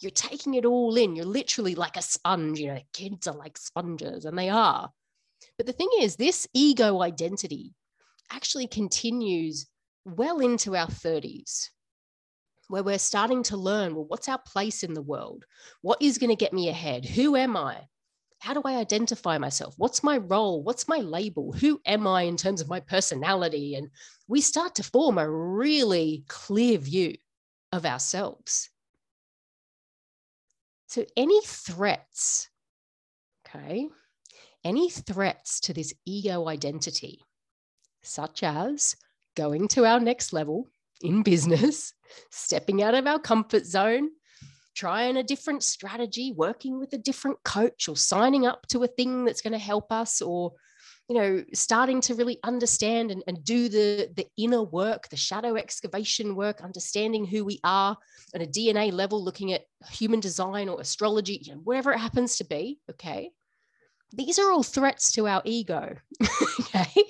You're 0.00 0.10
taking 0.10 0.54
it 0.54 0.64
all 0.64 0.96
in. 0.96 1.14
You're 1.14 1.26
literally 1.26 1.74
like 1.74 1.96
a 1.96 2.02
sponge. 2.02 2.58
You 2.58 2.74
know, 2.74 2.80
kids 2.92 3.26
are 3.28 3.36
like 3.36 3.56
sponges, 3.56 4.24
and 4.24 4.36
they 4.36 4.48
are. 4.48 4.90
But 5.60 5.66
the 5.66 5.72
thing 5.74 5.90
is, 6.00 6.16
this 6.16 6.48
ego 6.54 7.02
identity 7.02 7.74
actually 8.32 8.66
continues 8.66 9.66
well 10.06 10.38
into 10.38 10.74
our 10.74 10.86
30s, 10.86 11.68
where 12.68 12.82
we're 12.82 12.98
starting 12.98 13.42
to 13.42 13.58
learn 13.58 13.94
well, 13.94 14.06
what's 14.06 14.30
our 14.30 14.38
place 14.38 14.82
in 14.82 14.94
the 14.94 15.02
world? 15.02 15.44
What 15.82 16.00
is 16.00 16.16
going 16.16 16.30
to 16.30 16.34
get 16.34 16.54
me 16.54 16.70
ahead? 16.70 17.04
Who 17.04 17.36
am 17.36 17.58
I? 17.58 17.88
How 18.38 18.54
do 18.54 18.62
I 18.64 18.76
identify 18.76 19.36
myself? 19.36 19.74
What's 19.76 20.02
my 20.02 20.16
role? 20.16 20.62
What's 20.62 20.88
my 20.88 21.00
label? 21.00 21.52
Who 21.52 21.78
am 21.84 22.06
I 22.06 22.22
in 22.22 22.38
terms 22.38 22.62
of 22.62 22.70
my 22.70 22.80
personality? 22.80 23.74
And 23.74 23.90
we 24.28 24.40
start 24.40 24.76
to 24.76 24.82
form 24.82 25.18
a 25.18 25.30
really 25.30 26.24
clear 26.26 26.78
view 26.78 27.16
of 27.70 27.84
ourselves. 27.84 28.70
So, 30.86 31.04
any 31.18 31.42
threats, 31.42 32.48
okay, 33.46 33.90
any 34.64 34.90
threats 34.90 35.60
to 35.60 35.72
this 35.72 35.94
ego 36.06 36.48
identity, 36.48 37.20
such 38.02 38.42
as 38.42 38.96
going 39.36 39.68
to 39.68 39.84
our 39.84 40.00
next 40.00 40.32
level 40.32 40.68
in 41.00 41.22
business, 41.22 41.92
stepping 42.30 42.82
out 42.82 42.94
of 42.94 43.06
our 43.06 43.18
comfort 43.18 43.64
zone, 43.64 44.10
trying 44.74 45.16
a 45.16 45.22
different 45.22 45.62
strategy, 45.62 46.32
working 46.36 46.78
with 46.78 46.92
a 46.92 46.98
different 46.98 47.42
coach, 47.44 47.88
or 47.88 47.96
signing 47.96 48.46
up 48.46 48.66
to 48.68 48.82
a 48.82 48.88
thing 48.88 49.24
that's 49.24 49.42
going 49.42 49.52
to 49.52 49.58
help 49.58 49.90
us, 49.92 50.20
or 50.22 50.52
you 51.10 51.16
know, 51.16 51.44
starting 51.52 52.00
to 52.00 52.14
really 52.14 52.38
understand 52.44 53.10
and, 53.10 53.24
and 53.26 53.42
do 53.42 53.68
the, 53.68 54.08
the 54.14 54.26
inner 54.38 54.62
work, 54.62 55.08
the 55.08 55.16
shadow 55.16 55.56
excavation 55.56 56.36
work, 56.36 56.60
understanding 56.62 57.26
who 57.26 57.44
we 57.44 57.58
are 57.64 57.96
at 58.32 58.42
a 58.42 58.46
DNA 58.46 58.92
level, 58.92 59.20
looking 59.22 59.52
at 59.52 59.64
human 59.90 60.20
design 60.20 60.68
or 60.68 60.80
astrology, 60.80 61.40
you 61.42 61.52
know, 61.52 61.60
whatever 61.64 61.90
it 61.90 61.98
happens 61.98 62.36
to 62.36 62.44
be. 62.44 62.78
Okay. 62.88 63.32
These 64.12 64.38
are 64.38 64.50
all 64.50 64.62
threats 64.62 65.12
to 65.12 65.28
our 65.28 65.42
ego. 65.44 65.96
okay. 66.60 67.04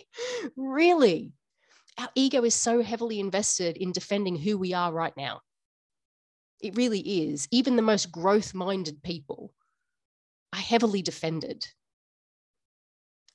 Really. 0.57 1.33
Our 1.99 2.09
ego 2.14 2.45
is 2.45 2.54
so 2.54 2.83
heavily 2.83 3.21
invested 3.21 3.76
in 3.76 3.92
defending 3.92 4.37
who 4.37 4.59
we 4.59 4.75
are 4.75 4.92
right 4.92 5.16
now. 5.16 5.40
It 6.61 6.76
really 6.76 7.00
is. 7.00 7.49
Even 7.50 7.76
the 7.76 7.83
most 7.83 8.12
growth 8.12 8.54
minded 8.54 9.02
people 9.02 9.52
are 10.52 10.61
heavily 10.61 11.02
defended 11.02 11.66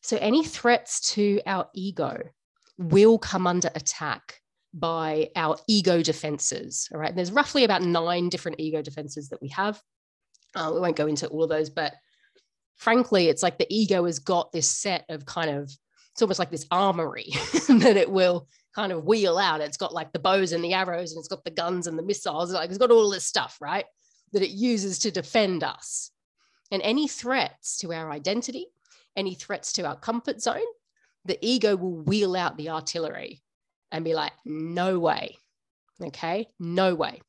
so 0.06 0.18
any 0.22 0.44
threats 0.44 1.00
to 1.14 1.42
our 1.48 1.68
ego 1.74 2.16
will 2.78 3.18
come 3.18 3.48
under 3.48 3.72
attack 3.74 4.40
by 4.72 5.32
our 5.36 5.58
ego 5.68 6.04
defenses. 6.04 6.88
All 6.94 7.00
right. 7.00 7.10
And 7.10 7.18
there's 7.18 7.32
roughly 7.32 7.64
about 7.64 7.82
nine 7.82 8.30
different 8.30 8.60
ego 8.60 8.84
defenses 8.84 9.30
that 9.30 9.42
we 9.42 9.50
have. 9.50 9.82
Uh, 10.54 10.70
we 10.76 10.80
won't 10.80 10.96
go 10.96 11.08
into 11.08 11.26
all 11.30 11.44
of 11.44 11.50
those, 11.50 11.72
but 11.72 11.96
frankly, 12.78 13.28
it's 13.28 13.44
like 13.44 13.58
the 13.58 13.68
ego 13.70 14.06
has 14.06 14.20
got 14.20 14.52
this 14.52 14.70
set 14.70 15.06
of 15.10 15.26
kind 15.26 15.50
of, 15.50 15.72
it's 16.12 16.22
almost 16.22 16.40
like 16.40 16.52
this 16.52 16.68
armory 16.72 17.30
that 17.68 17.98
it 17.98 18.10
will 18.10 18.48
kind 18.74 18.92
of 18.92 19.06
wheel 19.06 19.38
out. 19.38 19.62
It's 19.62 19.78
got 19.78 19.94
like 19.94 20.12
the 20.12 20.20
bows 20.20 20.52
and 20.52 20.64
the 20.64 20.74
arrows, 20.74 21.12
and 21.12 21.20
it's 21.20 21.28
got 21.28 21.44
the 21.44 21.52
guns 21.52 21.88
and 21.88 21.98
the 21.98 22.04
missiles. 22.04 22.52
Like 22.52 22.70
it's 22.70 22.78
got 22.78 22.92
all 22.92 23.10
this 23.10 23.26
stuff, 23.26 23.58
right? 23.62 23.86
That 24.34 24.44
it 24.44 24.50
uses 24.50 25.00
to 25.00 25.12
defend 25.12 25.64
us. 25.64 26.12
And 26.72 26.82
any 26.82 27.08
threats 27.08 27.78
to 27.80 27.94
our 27.94 28.12
identity, 28.12 28.68
any 29.16 29.36
threats 29.36 29.74
to 29.74 29.86
our 29.86 29.96
comfort 29.96 30.42
zone, 30.42 30.66
the 31.26 31.38
ego 31.42 31.76
will 31.76 32.04
wheel 32.04 32.36
out 32.36 32.58
the 32.58 32.70
artillery 32.70 33.42
and 33.92 34.04
be 34.04 34.14
like, 34.14 34.34
no 34.46 35.00
way. 35.00 35.38
Okay, 36.04 36.48
no 36.60 36.96
way. 36.96 37.22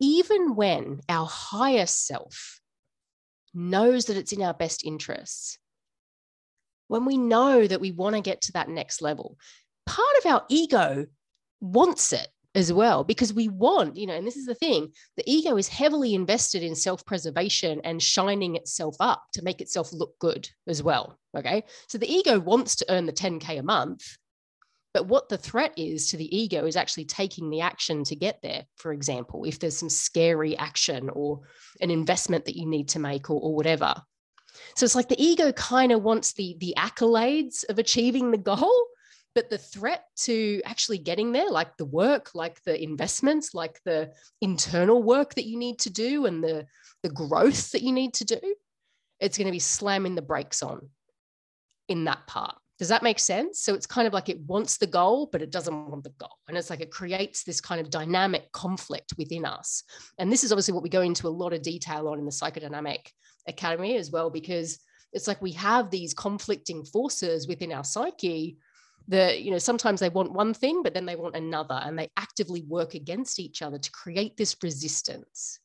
Even 0.00 0.56
when 0.56 1.00
our 1.08 1.26
higher 1.26 1.86
self 1.86 2.60
knows 3.54 4.06
that 4.06 4.16
it's 4.16 4.32
in 4.32 4.42
our 4.42 4.54
best 4.54 4.84
interests, 4.84 5.58
when 6.88 7.04
we 7.04 7.16
know 7.16 7.66
that 7.66 7.80
we 7.80 7.92
want 7.92 8.16
to 8.16 8.20
get 8.20 8.40
to 8.42 8.52
that 8.52 8.68
next 8.68 9.00
level, 9.00 9.38
part 9.86 10.16
of 10.18 10.26
our 10.30 10.44
ego 10.48 11.06
wants 11.60 12.12
it 12.12 12.28
as 12.54 12.72
well 12.72 13.04
because 13.04 13.32
we 13.32 13.48
want 13.48 13.96
you 13.96 14.06
know 14.06 14.14
and 14.14 14.26
this 14.26 14.36
is 14.36 14.46
the 14.46 14.54
thing 14.54 14.88
the 15.16 15.22
ego 15.24 15.56
is 15.56 15.68
heavily 15.68 16.14
invested 16.14 16.64
in 16.64 16.74
self-preservation 16.74 17.80
and 17.84 18.02
shining 18.02 18.56
itself 18.56 18.96
up 18.98 19.22
to 19.32 19.42
make 19.42 19.60
itself 19.60 19.92
look 19.92 20.18
good 20.18 20.48
as 20.66 20.82
well 20.82 21.16
okay? 21.36 21.62
So 21.86 21.96
the 21.96 22.12
ego 22.12 22.40
wants 22.40 22.74
to 22.76 22.86
earn 22.88 23.06
the 23.06 23.12
10k 23.12 23.60
a 23.60 23.62
month 23.62 24.02
but 24.92 25.06
what 25.06 25.28
the 25.28 25.38
threat 25.38 25.72
is 25.76 26.10
to 26.10 26.16
the 26.16 26.36
ego 26.36 26.66
is 26.66 26.76
actually 26.76 27.04
taking 27.04 27.48
the 27.50 27.60
action 27.60 28.04
to 28.04 28.16
get 28.16 28.40
there 28.42 28.64
for 28.76 28.92
example 28.92 29.44
if 29.44 29.58
there's 29.58 29.76
some 29.76 29.90
scary 29.90 30.56
action 30.56 31.10
or 31.10 31.40
an 31.80 31.90
investment 31.90 32.44
that 32.44 32.56
you 32.56 32.66
need 32.66 32.88
to 32.88 32.98
make 32.98 33.30
or, 33.30 33.40
or 33.40 33.54
whatever. 33.54 33.94
So 34.74 34.84
it's 34.84 34.96
like 34.96 35.08
the 35.08 35.22
ego 35.22 35.52
kind 35.52 35.92
of 35.92 36.02
wants 36.02 36.32
the 36.32 36.56
the 36.58 36.74
accolades 36.76 37.64
of 37.68 37.78
achieving 37.78 38.30
the 38.30 38.38
goal 38.38 38.86
but 39.34 39.48
the 39.48 39.58
threat 39.58 40.04
to 40.16 40.60
actually 40.64 40.98
getting 40.98 41.32
there 41.32 41.48
like 41.50 41.76
the 41.76 41.84
work 41.84 42.34
like 42.34 42.62
the 42.64 42.82
investments 42.82 43.54
like 43.54 43.80
the 43.84 44.12
internal 44.40 45.02
work 45.02 45.34
that 45.34 45.46
you 45.46 45.58
need 45.58 45.78
to 45.78 45.90
do 45.90 46.26
and 46.26 46.42
the 46.42 46.66
the 47.02 47.08
growth 47.08 47.70
that 47.72 47.82
you 47.82 47.92
need 47.92 48.14
to 48.14 48.24
do 48.24 48.40
it's 49.20 49.38
going 49.38 49.46
to 49.46 49.52
be 49.52 49.58
slamming 49.58 50.14
the 50.14 50.22
brakes 50.22 50.62
on 50.62 50.88
in 51.88 52.04
that 52.04 52.26
part 52.26 52.56
does 52.80 52.88
that 52.88 53.02
make 53.02 53.18
sense? 53.18 53.62
So 53.62 53.74
it's 53.74 53.84
kind 53.84 54.06
of 54.06 54.14
like 54.14 54.30
it 54.30 54.40
wants 54.40 54.78
the 54.78 54.86
goal 54.86 55.28
but 55.30 55.42
it 55.42 55.50
doesn't 55.50 55.90
want 55.90 56.02
the 56.02 56.14
goal. 56.18 56.38
And 56.48 56.56
it's 56.56 56.70
like 56.70 56.80
it 56.80 56.90
creates 56.90 57.44
this 57.44 57.60
kind 57.60 57.78
of 57.78 57.90
dynamic 57.90 58.50
conflict 58.52 59.12
within 59.18 59.44
us. 59.44 59.84
And 60.18 60.32
this 60.32 60.44
is 60.44 60.50
obviously 60.50 60.72
what 60.72 60.82
we 60.82 60.88
go 60.88 61.02
into 61.02 61.28
a 61.28 61.38
lot 61.42 61.52
of 61.52 61.60
detail 61.60 62.08
on 62.08 62.18
in 62.18 62.24
the 62.24 62.30
psychodynamic 62.30 63.00
academy 63.46 63.98
as 63.98 64.10
well 64.10 64.30
because 64.30 64.78
it's 65.12 65.28
like 65.28 65.42
we 65.42 65.52
have 65.52 65.90
these 65.90 66.14
conflicting 66.14 66.82
forces 66.86 67.46
within 67.46 67.70
our 67.70 67.84
psyche 67.84 68.56
the 69.08 69.38
you 69.38 69.50
know 69.50 69.58
sometimes 69.58 70.00
they 70.00 70.08
want 70.08 70.32
one 70.32 70.54
thing 70.54 70.82
but 70.82 70.94
then 70.94 71.04
they 71.04 71.16
want 71.16 71.36
another 71.36 71.78
and 71.84 71.98
they 71.98 72.08
actively 72.16 72.62
work 72.62 72.94
against 72.94 73.38
each 73.38 73.60
other 73.60 73.78
to 73.78 73.90
create 73.90 74.38
this 74.38 74.56
resistance. 74.62 75.58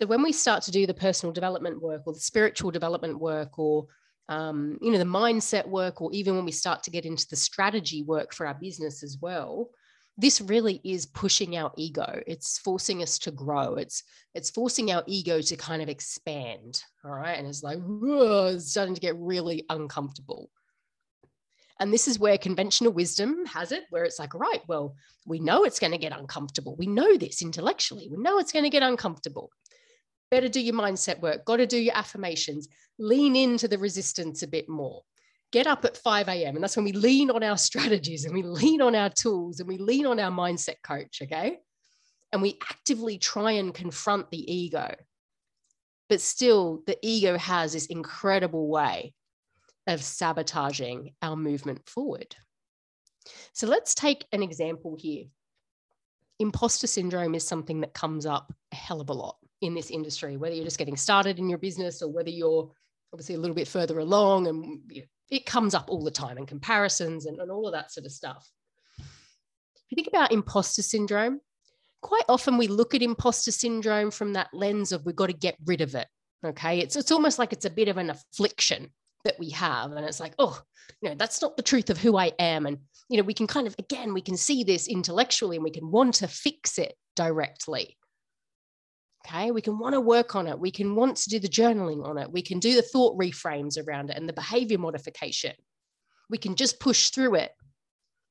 So 0.00 0.06
when 0.06 0.22
we 0.22 0.30
start 0.30 0.62
to 0.64 0.70
do 0.70 0.86
the 0.86 0.94
personal 0.94 1.32
development 1.32 1.82
work 1.82 2.02
or 2.06 2.12
the 2.12 2.20
spiritual 2.20 2.70
development 2.70 3.18
work 3.18 3.58
or 3.58 3.88
um, 4.32 4.78
you 4.80 4.90
know 4.90 4.98
the 4.98 5.04
mindset 5.04 5.66
work 5.68 6.00
or 6.00 6.10
even 6.12 6.34
when 6.36 6.44
we 6.44 6.52
start 6.52 6.82
to 6.82 6.90
get 6.90 7.04
into 7.04 7.26
the 7.28 7.36
strategy 7.36 8.02
work 8.02 8.32
for 8.32 8.46
our 8.46 8.54
business 8.54 9.02
as 9.02 9.18
well 9.20 9.68
this 10.18 10.40
really 10.40 10.80
is 10.84 11.06
pushing 11.06 11.56
our 11.56 11.72
ego 11.76 12.22
it's 12.26 12.58
forcing 12.58 13.02
us 13.02 13.18
to 13.18 13.30
grow 13.30 13.74
it's 13.74 14.02
it's 14.34 14.50
forcing 14.50 14.90
our 14.90 15.02
ego 15.06 15.40
to 15.40 15.56
kind 15.56 15.82
of 15.82 15.88
expand 15.88 16.82
all 17.04 17.12
right 17.12 17.38
and 17.38 17.46
it's 17.46 17.62
like 17.62 17.78
it's 17.80 18.70
starting 18.70 18.94
to 18.94 19.00
get 19.00 19.16
really 19.16 19.64
uncomfortable 19.68 20.50
and 21.80 21.92
this 21.92 22.06
is 22.06 22.18
where 22.18 22.38
conventional 22.38 22.92
wisdom 22.92 23.44
has 23.46 23.72
it, 23.72 23.82
where 23.90 24.04
it's 24.04 24.20
like, 24.20 24.34
right, 24.34 24.60
well, 24.68 24.94
we 25.26 25.40
know 25.40 25.64
it's 25.64 25.80
going 25.80 25.90
to 25.90 25.98
get 25.98 26.16
uncomfortable. 26.16 26.76
We 26.76 26.86
know 26.86 27.16
this 27.16 27.42
intellectually. 27.42 28.08
We 28.08 28.18
know 28.18 28.38
it's 28.38 28.52
going 28.52 28.62
to 28.62 28.70
get 28.70 28.84
uncomfortable. 28.84 29.50
Better 30.32 30.48
do 30.48 30.62
your 30.62 30.74
mindset 30.74 31.20
work, 31.20 31.44
got 31.44 31.58
to 31.58 31.66
do 31.66 31.76
your 31.76 31.94
affirmations, 31.94 32.66
lean 32.98 33.36
into 33.36 33.68
the 33.68 33.76
resistance 33.76 34.42
a 34.42 34.46
bit 34.46 34.66
more. 34.66 35.02
Get 35.50 35.66
up 35.66 35.84
at 35.84 35.98
5 35.98 36.26
a.m. 36.28 36.54
And 36.54 36.64
that's 36.64 36.74
when 36.74 36.86
we 36.86 36.92
lean 36.92 37.30
on 37.30 37.42
our 37.42 37.58
strategies 37.68 38.24
and 38.24 38.32
we 38.32 38.42
lean 38.42 38.80
on 38.80 38.94
our 38.94 39.10
tools 39.10 39.60
and 39.60 39.68
we 39.68 39.76
lean 39.76 40.06
on 40.06 40.18
our 40.18 40.30
mindset 40.30 40.76
coach. 40.82 41.20
Okay. 41.22 41.58
And 42.32 42.40
we 42.40 42.56
actively 42.70 43.18
try 43.18 43.52
and 43.52 43.74
confront 43.74 44.30
the 44.30 44.50
ego. 44.50 44.94
But 46.08 46.22
still, 46.22 46.82
the 46.86 46.96
ego 47.02 47.36
has 47.36 47.74
this 47.74 47.84
incredible 47.84 48.68
way 48.68 49.12
of 49.86 50.02
sabotaging 50.02 51.12
our 51.20 51.36
movement 51.36 51.86
forward. 51.86 52.34
So 53.52 53.66
let's 53.66 53.94
take 53.94 54.24
an 54.32 54.42
example 54.42 54.96
here. 54.98 55.24
Imposter 56.38 56.86
syndrome 56.86 57.34
is 57.34 57.46
something 57.46 57.82
that 57.82 57.92
comes 57.92 58.24
up 58.24 58.50
a 58.72 58.76
hell 58.76 59.02
of 59.02 59.10
a 59.10 59.12
lot 59.12 59.36
in 59.62 59.74
this 59.74 59.90
industry, 59.90 60.36
whether 60.36 60.54
you're 60.54 60.64
just 60.64 60.78
getting 60.78 60.96
started 60.96 61.38
in 61.38 61.48
your 61.48 61.58
business 61.58 62.02
or 62.02 62.10
whether 62.10 62.30
you're 62.30 62.70
obviously 63.12 63.36
a 63.36 63.38
little 63.38 63.54
bit 63.54 63.68
further 63.68 63.98
along 63.98 64.48
and 64.48 64.80
it 65.30 65.46
comes 65.46 65.74
up 65.74 65.88
all 65.88 66.04
the 66.04 66.10
time 66.10 66.36
and 66.36 66.48
comparisons 66.48 67.26
and, 67.26 67.40
and 67.40 67.50
all 67.50 67.66
of 67.66 67.72
that 67.72 67.90
sort 67.90 68.04
of 68.04 68.12
stuff. 68.12 68.46
If 68.98 69.90
you 69.90 69.94
think 69.96 70.08
about 70.08 70.32
imposter 70.32 70.82
syndrome, 70.82 71.40
quite 72.02 72.24
often 72.28 72.58
we 72.58 72.66
look 72.66 72.94
at 72.94 73.02
imposter 73.02 73.52
syndrome 73.52 74.10
from 74.10 74.32
that 74.34 74.48
lens 74.52 74.92
of 74.92 75.06
we've 75.06 75.16
got 75.16 75.26
to 75.28 75.32
get 75.32 75.56
rid 75.64 75.80
of 75.80 75.94
it. 75.94 76.08
Okay. 76.44 76.80
It's, 76.80 76.96
it's 76.96 77.12
almost 77.12 77.38
like 77.38 77.52
it's 77.52 77.64
a 77.64 77.70
bit 77.70 77.88
of 77.88 77.98
an 77.98 78.10
affliction 78.10 78.90
that 79.24 79.38
we 79.38 79.50
have. 79.50 79.92
And 79.92 80.04
it's 80.04 80.18
like, 80.18 80.34
oh, 80.38 80.60
you 81.00 81.08
know, 81.08 81.14
that's 81.14 81.40
not 81.40 81.56
the 81.56 81.62
truth 81.62 81.90
of 81.90 81.98
who 81.98 82.16
I 82.16 82.32
am. 82.38 82.66
And, 82.66 82.78
you 83.08 83.16
know, 83.16 83.22
we 83.22 83.34
can 83.34 83.46
kind 83.46 83.66
of, 83.66 83.76
again, 83.78 84.12
we 84.12 84.20
can 84.20 84.36
see 84.36 84.64
this 84.64 84.88
intellectually 84.88 85.56
and 85.56 85.64
we 85.64 85.70
can 85.70 85.90
want 85.90 86.14
to 86.16 86.28
fix 86.28 86.78
it 86.78 86.94
directly. 87.14 87.96
Okay, 89.24 89.52
we 89.52 89.62
can 89.62 89.78
want 89.78 89.94
to 89.94 90.00
work 90.00 90.34
on 90.34 90.48
it. 90.48 90.58
We 90.58 90.72
can 90.72 90.96
want 90.96 91.16
to 91.18 91.30
do 91.30 91.38
the 91.38 91.48
journaling 91.48 92.04
on 92.04 92.18
it. 92.18 92.30
We 92.30 92.42
can 92.42 92.58
do 92.58 92.74
the 92.74 92.82
thought 92.82 93.16
reframes 93.16 93.78
around 93.78 94.10
it 94.10 94.16
and 94.16 94.28
the 94.28 94.32
behavior 94.32 94.78
modification. 94.78 95.54
We 96.28 96.38
can 96.38 96.56
just 96.56 96.80
push 96.80 97.10
through 97.10 97.36
it. 97.36 97.52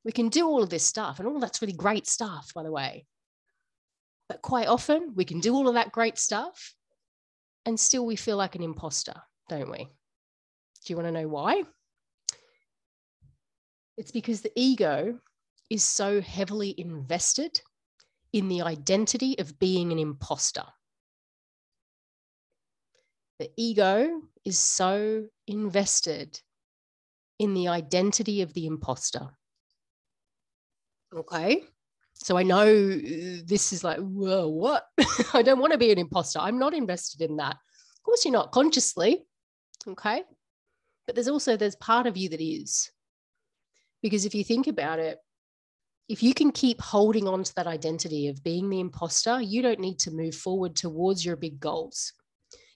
We 0.04 0.12
can 0.12 0.30
do 0.30 0.48
all 0.48 0.64
of 0.64 0.70
this 0.70 0.84
stuff, 0.84 1.20
and 1.20 1.28
all 1.28 1.40
that's 1.40 1.62
really 1.62 1.74
great 1.74 2.08
stuff, 2.08 2.52
by 2.54 2.64
the 2.64 2.72
way. 2.72 3.06
But 4.28 4.42
quite 4.42 4.68
often, 4.68 5.14
we 5.16 5.26
can 5.26 5.40
do 5.40 5.54
all 5.54 5.68
of 5.68 5.76
that 5.76 5.92
great 5.92 6.18
stuff, 6.18 6.76
and 7.66 7.80
still 7.80 8.06
we 8.06 8.16
feel 8.16 8.38
like 8.38 8.56
an 8.56 8.64
imposter, 8.64 9.14
don't 9.48 9.70
we? 9.70 9.86
Do 9.86 10.88
you 10.88 10.96
want 10.96 11.08
to 11.08 11.12
know 11.12 11.28
why? 11.28 11.64
It's 13.98 14.12
because 14.12 14.42
the 14.42 14.52
ego 14.56 15.20
is 15.70 15.84
so 15.84 16.20
heavily 16.20 16.74
invested 16.78 17.62
in 18.34 18.48
the 18.48 18.64
identity 18.64 19.38
of 19.38 19.60
being 19.60 19.92
an 19.92 20.00
imposter 20.00 20.64
the 23.42 23.50
ego 23.58 24.22
is 24.46 24.60
so 24.60 25.26
invested 25.48 26.40
in 27.40 27.56
the 27.56 27.70
identity 27.70 28.44
of 28.44 28.54
the 28.54 28.68
imposter. 28.68 29.30
Okay. 31.12 31.64
So 32.14 32.38
I 32.38 32.44
know 32.44 32.68
this 32.68 33.74
is 33.74 33.84
like, 33.84 33.98
whoa, 33.98 34.48
what? 34.48 34.86
I 35.34 35.42
don't 35.42 35.58
want 35.58 35.72
to 35.72 35.80
be 35.80 35.92
an 35.92 35.98
imposter. 35.98 36.38
I'm 36.38 36.60
not 36.60 36.76
invested 36.76 37.28
in 37.28 37.38
that. 37.38 37.56
Of 37.56 38.04
course, 38.04 38.24
you're 38.24 38.32
not 38.32 38.52
consciously. 38.52 39.26
Okay. 39.88 40.22
But 41.08 41.16
there's 41.16 41.28
also, 41.28 41.58
there's 41.58 41.76
part 41.78 42.06
of 42.06 42.16
you 42.16 42.30
that 42.30 42.42
is. 42.42 42.92
Because 44.04 44.26
if 44.26 44.36
you 44.36 44.44
think 44.44 44.68
about 44.68 45.00
it, 45.00 45.18
if 46.08 46.22
you 46.22 46.36
can 46.36 46.52
keep 46.52 46.80
holding 46.80 47.28
on 47.28 47.44
to 47.44 47.56
that 47.56 47.66
identity 47.66 48.28
of 48.28 48.44
being 48.44 48.70
the 48.70 48.82
imposter, 48.82 49.42
you 49.42 49.64
don't 49.64 49.80
need 49.80 49.98
to 50.00 50.12
move 50.12 50.36
forward 50.36 50.76
towards 50.76 51.26
your 51.26 51.38
big 51.38 51.60
goals. 51.60 52.14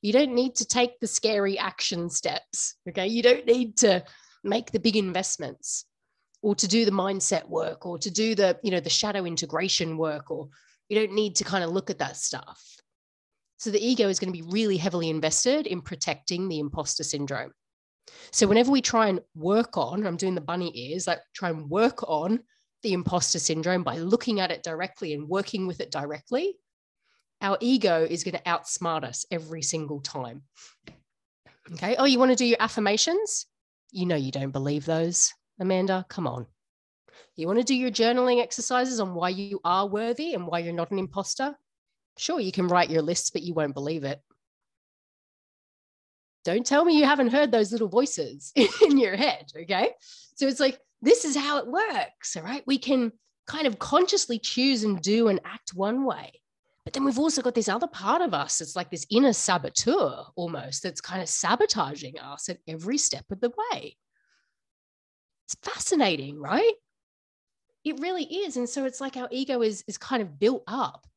You 0.05 0.13
don't 0.13 0.35
need 0.35 0.53
to 0.57 0.65
take 0.65 0.99
the 0.99 1.07
scary 1.07 1.57
action 1.57 2.11
steps. 2.11 2.75
Okay. 2.87 3.07
You 3.07 3.23
don't 3.23 3.47
need 3.47 3.75
to 3.77 4.03
make 4.43 4.71
the 4.71 4.79
big 4.79 4.95
investments 4.95 5.85
or 6.43 6.53
to 6.53 6.67
do 6.67 6.85
the 6.85 6.91
mindset 6.91 7.49
work 7.49 7.87
or 7.87 7.97
to 7.97 8.11
do 8.11 8.35
the, 8.35 8.59
you 8.61 8.69
know, 8.69 8.79
the 8.79 8.87
shadow 8.87 9.25
integration 9.25 9.97
work, 9.97 10.29
or 10.29 10.49
you 10.89 10.99
don't 10.99 11.15
need 11.15 11.35
to 11.37 11.43
kind 11.43 11.63
of 11.63 11.71
look 11.71 11.89
at 11.89 11.97
that 11.97 12.17
stuff. 12.17 12.63
So 13.57 13.71
the 13.71 13.83
ego 13.83 14.07
is 14.07 14.19
going 14.19 14.31
to 14.31 14.39
be 14.39 14.47
really 14.47 14.77
heavily 14.77 15.09
invested 15.09 15.65
in 15.65 15.81
protecting 15.81 16.49
the 16.49 16.59
imposter 16.59 17.03
syndrome. 17.03 17.51
So 18.31 18.45
whenever 18.45 18.69
we 18.69 18.83
try 18.83 19.07
and 19.07 19.21
work 19.33 19.75
on, 19.75 20.05
I'm 20.05 20.17
doing 20.17 20.35
the 20.35 20.41
bunny 20.41 20.71
ears, 20.75 21.07
like 21.07 21.21
try 21.33 21.49
and 21.49 21.67
work 21.67 22.07
on 22.07 22.41
the 22.83 22.93
imposter 22.93 23.39
syndrome 23.39 23.81
by 23.81 23.97
looking 23.97 24.39
at 24.39 24.51
it 24.51 24.61
directly 24.61 25.15
and 25.15 25.27
working 25.27 25.65
with 25.65 25.79
it 25.79 25.89
directly, 25.89 26.57
our 27.41 27.57
ego 27.59 28.05
is 28.09 28.23
going 28.23 28.35
to 28.35 28.41
outsmart 28.43 29.03
us 29.03 29.25
every 29.31 29.61
single 29.61 30.01
time. 30.01 30.43
Okay. 31.73 31.95
Oh, 31.97 32.05
you 32.05 32.19
want 32.19 32.31
to 32.31 32.35
do 32.35 32.45
your 32.45 32.57
affirmations? 32.59 33.47
You 33.91 34.05
know, 34.05 34.15
you 34.15 34.31
don't 34.31 34.51
believe 34.51 34.85
those, 34.85 35.33
Amanda. 35.59 36.05
Come 36.09 36.27
on. 36.27 36.45
You 37.35 37.47
want 37.47 37.59
to 37.59 37.65
do 37.65 37.75
your 37.75 37.91
journaling 37.91 38.41
exercises 38.41 38.99
on 38.99 39.13
why 39.13 39.29
you 39.29 39.59
are 39.65 39.87
worthy 39.87 40.33
and 40.33 40.47
why 40.47 40.59
you're 40.59 40.73
not 40.73 40.91
an 40.91 40.99
imposter? 40.99 41.55
Sure, 42.17 42.39
you 42.39 42.51
can 42.51 42.67
write 42.67 42.89
your 42.89 43.01
lists, 43.01 43.29
but 43.29 43.41
you 43.41 43.53
won't 43.53 43.73
believe 43.73 44.03
it. 44.03 44.21
Don't 46.45 46.65
tell 46.65 46.85
me 46.85 46.97
you 46.97 47.05
haven't 47.05 47.31
heard 47.31 47.51
those 47.51 47.71
little 47.71 47.87
voices 47.87 48.53
in 48.55 48.97
your 48.97 49.15
head. 49.15 49.51
Okay. 49.57 49.91
So 50.35 50.47
it's 50.47 50.59
like, 50.59 50.79
this 51.01 51.25
is 51.25 51.35
how 51.35 51.57
it 51.57 51.67
works. 51.67 52.37
All 52.37 52.43
right. 52.43 52.63
We 52.67 52.77
can 52.77 53.11
kind 53.47 53.67
of 53.67 53.79
consciously 53.79 54.39
choose 54.39 54.83
and 54.83 55.01
do 55.01 55.27
and 55.27 55.39
act 55.43 55.73
one 55.73 56.05
way. 56.05 56.39
But 56.85 56.93
then 56.93 57.03
we've 57.03 57.19
also 57.19 57.41
got 57.41 57.55
this 57.55 57.67
other 57.67 57.87
part 57.87 58.21
of 58.21 58.33
us. 58.33 58.61
It's 58.61 58.75
like 58.75 58.91
this 58.91 59.07
inner 59.09 59.33
saboteur 59.33 60.23
almost 60.35 60.83
that's 60.83 61.01
kind 61.01 61.21
of 61.21 61.27
sabotaging 61.27 62.19
us 62.19 62.47
at 62.47 62.59
every 62.67 62.99
step 62.99 63.25
of 63.31 63.41
the 63.41 63.49
way. 63.49 63.97
It's 65.45 65.55
fascinating, 65.63 66.39
right? 66.39 66.73
It 67.83 67.99
really 67.99 68.23
is. 68.23 68.55
And 68.55 68.69
so 68.69 68.85
it's 68.85 69.01
like 69.01 69.17
our 69.17 69.27
ego 69.31 69.63
is, 69.63 69.83
is 69.87 69.97
kind 69.97 70.21
of 70.21 70.39
built 70.39 70.63
up 70.67 71.07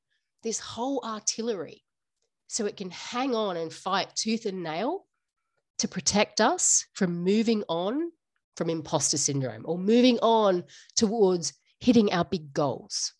this 0.42 0.58
whole 0.58 1.02
artillery 1.04 1.84
so 2.46 2.64
it 2.64 2.78
can 2.78 2.90
hang 2.90 3.34
on 3.34 3.58
and 3.58 3.72
fight 3.72 4.14
tooth 4.16 4.46
and 4.46 4.62
nail 4.62 5.06
to 5.78 5.88
protect 5.88 6.40
us 6.40 6.86
from 6.94 7.22
moving 7.22 7.62
on 7.68 8.10
from 8.56 8.70
imposter 8.70 9.16
syndrome 9.16 9.62
or 9.66 9.78
moving 9.78 10.18
on 10.18 10.64
towards 10.96 11.52
hitting 11.78 12.12
our 12.12 12.24
big 12.24 12.52
goals. 12.52 13.12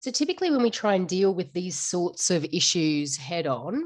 So 0.00 0.10
typically 0.10 0.50
when 0.50 0.62
we 0.62 0.70
try 0.70 0.94
and 0.94 1.08
deal 1.08 1.34
with 1.34 1.52
these 1.52 1.76
sorts 1.76 2.30
of 2.30 2.44
issues 2.44 3.16
head 3.16 3.46
on, 3.46 3.84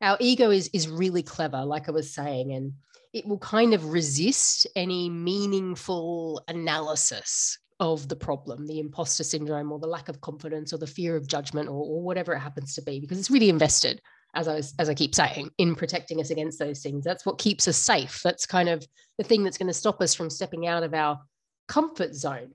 our 0.00 0.16
ego 0.20 0.50
is, 0.50 0.70
is 0.72 0.88
really 0.88 1.22
clever, 1.22 1.64
like 1.64 1.88
I 1.88 1.92
was 1.92 2.14
saying, 2.14 2.52
and 2.52 2.72
it 3.12 3.26
will 3.26 3.38
kind 3.38 3.74
of 3.74 3.92
resist 3.92 4.66
any 4.76 5.10
meaningful 5.10 6.42
analysis 6.48 7.58
of 7.80 8.08
the 8.08 8.16
problem, 8.16 8.66
the 8.66 8.80
imposter 8.80 9.24
syndrome 9.24 9.72
or 9.72 9.78
the 9.78 9.86
lack 9.86 10.08
of 10.08 10.20
confidence 10.20 10.72
or 10.72 10.78
the 10.78 10.86
fear 10.86 11.16
of 11.16 11.26
judgment 11.26 11.68
or, 11.68 11.84
or 11.84 12.02
whatever 12.02 12.32
it 12.32 12.40
happens 12.40 12.74
to 12.74 12.82
be, 12.82 13.00
because 13.00 13.18
it's 13.18 13.30
really 13.30 13.48
invested, 13.48 14.00
as 14.34 14.48
I, 14.48 14.56
as 14.78 14.88
I 14.88 14.94
keep 14.94 15.14
saying, 15.14 15.50
in 15.58 15.74
protecting 15.74 16.20
us 16.20 16.30
against 16.30 16.58
those 16.58 16.80
things. 16.80 17.04
That's 17.04 17.26
what 17.26 17.38
keeps 17.38 17.66
us 17.68 17.76
safe. 17.76 18.20
That's 18.22 18.46
kind 18.46 18.68
of 18.68 18.86
the 19.16 19.24
thing 19.24 19.42
that's 19.42 19.58
going 19.58 19.68
to 19.68 19.74
stop 19.74 20.00
us 20.00 20.14
from 20.14 20.30
stepping 20.30 20.66
out 20.66 20.82
of 20.82 20.94
our 20.94 21.18
comfort 21.66 22.14
zone. 22.14 22.52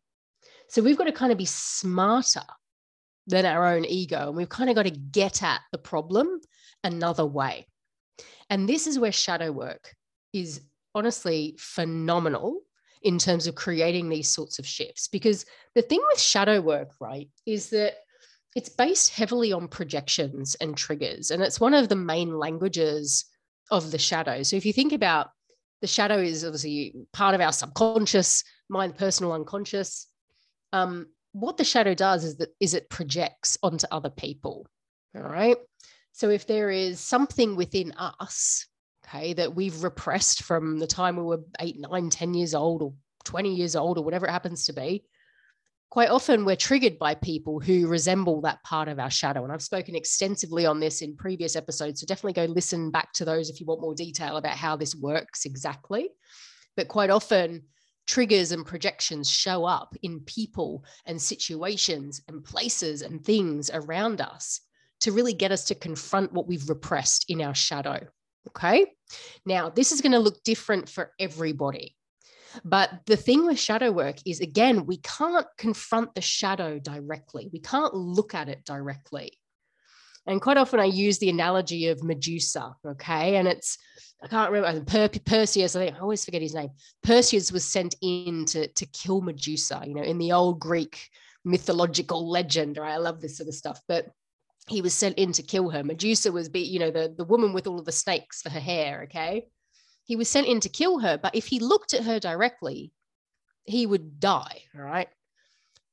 So 0.70 0.82
we've 0.82 0.98
got 0.98 1.06
to 1.06 1.12
kind 1.12 1.32
of 1.32 1.38
be 1.38 1.46
smarter 1.46 2.44
than 3.28 3.46
our 3.46 3.66
own 3.66 3.86
ego. 3.86 4.28
And 4.28 4.36
we've 4.36 4.50
kind 4.50 4.70
of 4.70 4.76
got 4.76 4.84
to 4.84 4.92
get 4.92 5.44
at 5.44 5.62
the 5.72 5.78
problem 5.78 6.42
another 6.84 7.26
way. 7.26 7.68
And 8.50 8.68
this 8.68 8.88
is 8.88 9.00
where 9.00 9.12
shadow 9.12 9.52
work 9.52 9.96
is 10.34 10.62
honestly 10.94 11.56
phenomenal 11.58 12.62
in 13.02 13.18
terms 13.18 13.48
of 13.48 13.56
creating 13.56 14.10
these 14.10 14.30
sorts 14.30 14.60
of 14.60 14.66
shifts. 14.66 15.08
Because 15.08 15.46
the 15.76 15.82
thing 15.82 16.02
with 16.10 16.20
shadow 16.20 16.62
work, 16.62 16.92
right, 17.00 17.30
is 17.46 17.70
that 17.70 17.96
it's 18.56 18.70
based 18.70 19.10
heavily 19.10 19.52
on 19.52 19.68
projections 19.68 20.56
and 20.56 20.78
triggers. 20.78 21.32
And 21.32 21.42
it's 21.42 21.60
one 21.60 21.74
of 21.74 21.90
the 21.90 21.96
main 21.96 22.38
languages 22.38 23.26
of 23.72 23.92
the 23.92 23.98
shadow. 23.98 24.44
So 24.44 24.56
if 24.56 24.66
you 24.66 24.74
think 24.74 24.94
about 24.94 25.32
the 25.82 25.88
shadow 25.88 26.18
is 26.18 26.46
obviously 26.46 26.96
part 27.12 27.36
of 27.36 27.42
our 27.42 27.52
subconscious 27.52 28.44
mind, 28.70 28.98
personal 28.98 29.34
unconscious. 29.34 30.08
Um, 30.72 31.08
what 31.34 31.58
the 31.58 31.64
shadow 31.64 31.94
does 31.94 32.24
is 32.24 32.38
that 32.38 32.50
is 32.60 32.74
it 32.74 32.90
projects 32.90 33.58
onto 33.62 33.88
other 33.92 34.10
people 34.10 34.66
all 35.16 35.22
right? 35.22 35.58
So 36.12 36.30
if 36.30 36.48
there 36.48 36.70
is 36.70 37.00
something 37.00 37.56
within 37.56 37.92
us 37.98 38.68
okay 39.06 39.34
that 39.34 39.54
we've 39.54 39.84
repressed 39.84 40.44
from 40.44 40.80
the 40.80 40.88
time 40.88 41.18
we 41.18 41.24
were 41.24 41.42
eight 41.60 41.78
nine 41.80 42.10
ten 42.10 42.34
years 42.34 42.56
old 42.56 42.82
or 42.82 42.94
20 43.26 43.54
years 43.54 43.76
old 43.76 43.98
or 43.98 44.04
whatever 44.04 44.28
it 44.28 44.32
happens 44.32 44.66
to 44.66 44.74
be 44.74 45.04
quite 45.94 46.10
often 46.10 46.44
we're 46.44 46.56
triggered 46.56 46.98
by 46.98 47.14
people 47.14 47.60
who 47.60 47.86
resemble 47.86 48.42
that 48.42 48.64
part 48.64 48.88
of 48.88 48.98
our 48.98 49.12
shadow. 49.12 49.44
And 49.44 49.54
i've 49.54 49.62
spoken 49.62 49.96
extensively 49.96 50.66
on 50.66 50.80
this 50.80 51.04
in 51.04 51.16
previous 51.16 51.56
episodes 51.56 52.00
so 52.00 52.08
definitely 52.08 52.34
go 52.34 52.52
listen 52.52 52.90
back 52.90 53.14
to 53.14 53.26
those 53.26 53.48
if 53.48 53.60
you 53.60 53.68
want 53.68 53.80
more 53.80 53.94
detail 53.94 54.38
about 54.38 54.56
how 54.56 54.76
this 54.76 54.96
works 54.96 55.46
exactly. 55.46 56.10
But 56.76 56.88
quite 56.88 57.12
often 57.12 57.66
triggers 58.08 58.52
and 58.52 58.66
projections 58.66 59.30
show 59.30 59.66
up 59.66 59.96
in 60.04 60.20
people 60.22 60.84
and 61.06 61.22
situations 61.22 62.22
and 62.28 62.44
places 62.44 63.02
and 63.02 63.24
things 63.24 63.70
around 63.74 64.22
us 64.22 64.62
to 65.02 65.12
really 65.12 65.34
get 65.34 65.52
us 65.52 65.66
to 65.66 65.76
confront 65.76 66.34
what 66.34 66.48
we've 66.48 66.70
repressed 66.70 67.26
in 67.30 67.42
our 67.42 67.56
shadow. 67.56 68.00
Okay. 68.48 68.88
Now, 69.46 69.70
this 69.70 69.92
is 69.92 70.02
going 70.02 70.12
to 70.14 70.20
look 70.20 70.44
different 70.44 70.90
for 70.90 71.12
everybody. 71.20 71.96
But 72.64 72.92
the 73.06 73.18
thing 73.18 73.46
with 73.46 73.60
shadow 73.60 73.92
work 73.92 74.18
is, 74.26 74.40
again, 74.40 74.86
we 74.86 74.98
can't 74.98 75.48
confront 75.58 76.14
the 76.14 76.22
shadow 76.22 76.80
directly. 76.80 77.50
We 77.52 77.60
can't 77.60 77.94
look 77.94 78.36
at 78.36 78.50
it 78.50 78.64
directly. 78.64 79.40
And 80.26 80.42
quite 80.42 80.58
often 80.58 80.80
I 80.80 80.86
use 80.86 81.18
the 81.18 81.30
analogy 81.30 81.88
of 81.88 82.04
Medusa, 82.04 82.76
okay? 82.86 83.36
And 83.36 83.48
it's, 83.48 83.78
I 84.24 84.28
can't 84.28 84.52
remember, 84.52 84.86
per- 84.86 85.20
Perseus, 85.26 85.76
I 85.76 85.86
think 85.86 85.96
I 85.98 86.00
always 86.00 86.24
forget 86.24 86.42
his 86.42 86.56
name. 86.56 86.70
Perseus 87.04 87.52
was 87.52 87.66
sent 87.66 87.96
in 88.02 88.46
to, 88.46 88.68
to 88.68 88.86
kill 88.86 89.22
Medusa, 89.22 89.84
you 89.86 89.94
know, 89.94 90.04
in 90.04 90.18
the 90.18 90.32
old 90.32 90.60
Greek 90.60 91.10
mythological 91.44 92.30
legend, 92.30 92.78
right? 92.78 92.94
I 92.94 92.98
love 92.98 93.20
this 93.20 93.38
sort 93.38 93.50
of 93.50 93.56
stuff. 93.56 93.82
But 93.88 94.08
he 94.70 94.82
was 94.82 94.94
sent 94.94 95.18
in 95.18 95.34
to 95.34 95.44
kill 95.44 95.70
her. 95.70 95.84
Medusa 95.84 96.32
was, 96.32 96.48
be, 96.48 96.62
you 96.62 96.80
know, 96.80 96.92
the, 96.92 97.14
the 97.18 97.26
woman 97.26 97.52
with 97.52 97.68
all 97.68 97.80
of 97.80 97.86
the 97.86 97.92
snakes 97.92 98.42
for 98.42 98.50
her 98.50 98.62
hair, 98.62 99.04
okay? 99.04 99.48
He 100.06 100.16
was 100.16 100.30
sent 100.30 100.48
in 100.48 100.62
to 100.62 100.70
kill 100.70 101.00
her, 101.00 101.18
but 101.18 101.36
if 101.36 101.48
he 101.48 101.60
looked 101.60 101.94
at 101.94 102.04
her 102.04 102.20
directly, 102.20 102.94
he 103.66 103.86
would 103.86 104.22
die, 104.22 104.62
all 104.76 104.84
right? 104.84 105.10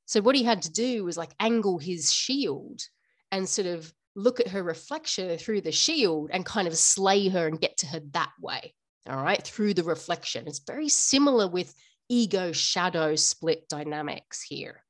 So 0.05 0.21
what 0.21 0.35
he 0.35 0.43
had 0.43 0.61
to 0.63 0.71
do 0.71 1.03
was 1.03 1.17
like 1.17 1.31
angle 1.39 1.79
his 1.79 2.13
shield 2.13 2.81
and 3.31 3.47
sort 3.47 3.67
of 3.67 3.93
look 4.15 4.39
at 4.39 4.49
her 4.49 4.63
reflection 4.63 5.37
through 5.37 5.61
the 5.61 5.71
shield 5.71 6.29
and 6.33 6.45
kind 6.45 6.67
of 6.67 6.77
slay 6.77 7.29
her 7.29 7.47
and 7.47 7.61
get 7.61 7.77
to 7.77 7.87
her 7.87 8.01
that 8.11 8.31
way. 8.41 8.73
All 9.07 9.21
right, 9.21 9.41
through 9.41 9.73
the 9.73 9.83
reflection. 9.83 10.47
It's 10.47 10.59
very 10.59 10.89
similar 10.89 11.47
with 11.47 11.73
ego 12.09 12.51
shadow 12.51 13.15
split 13.15 13.67
dynamics 13.67 14.43
here. 14.43 14.83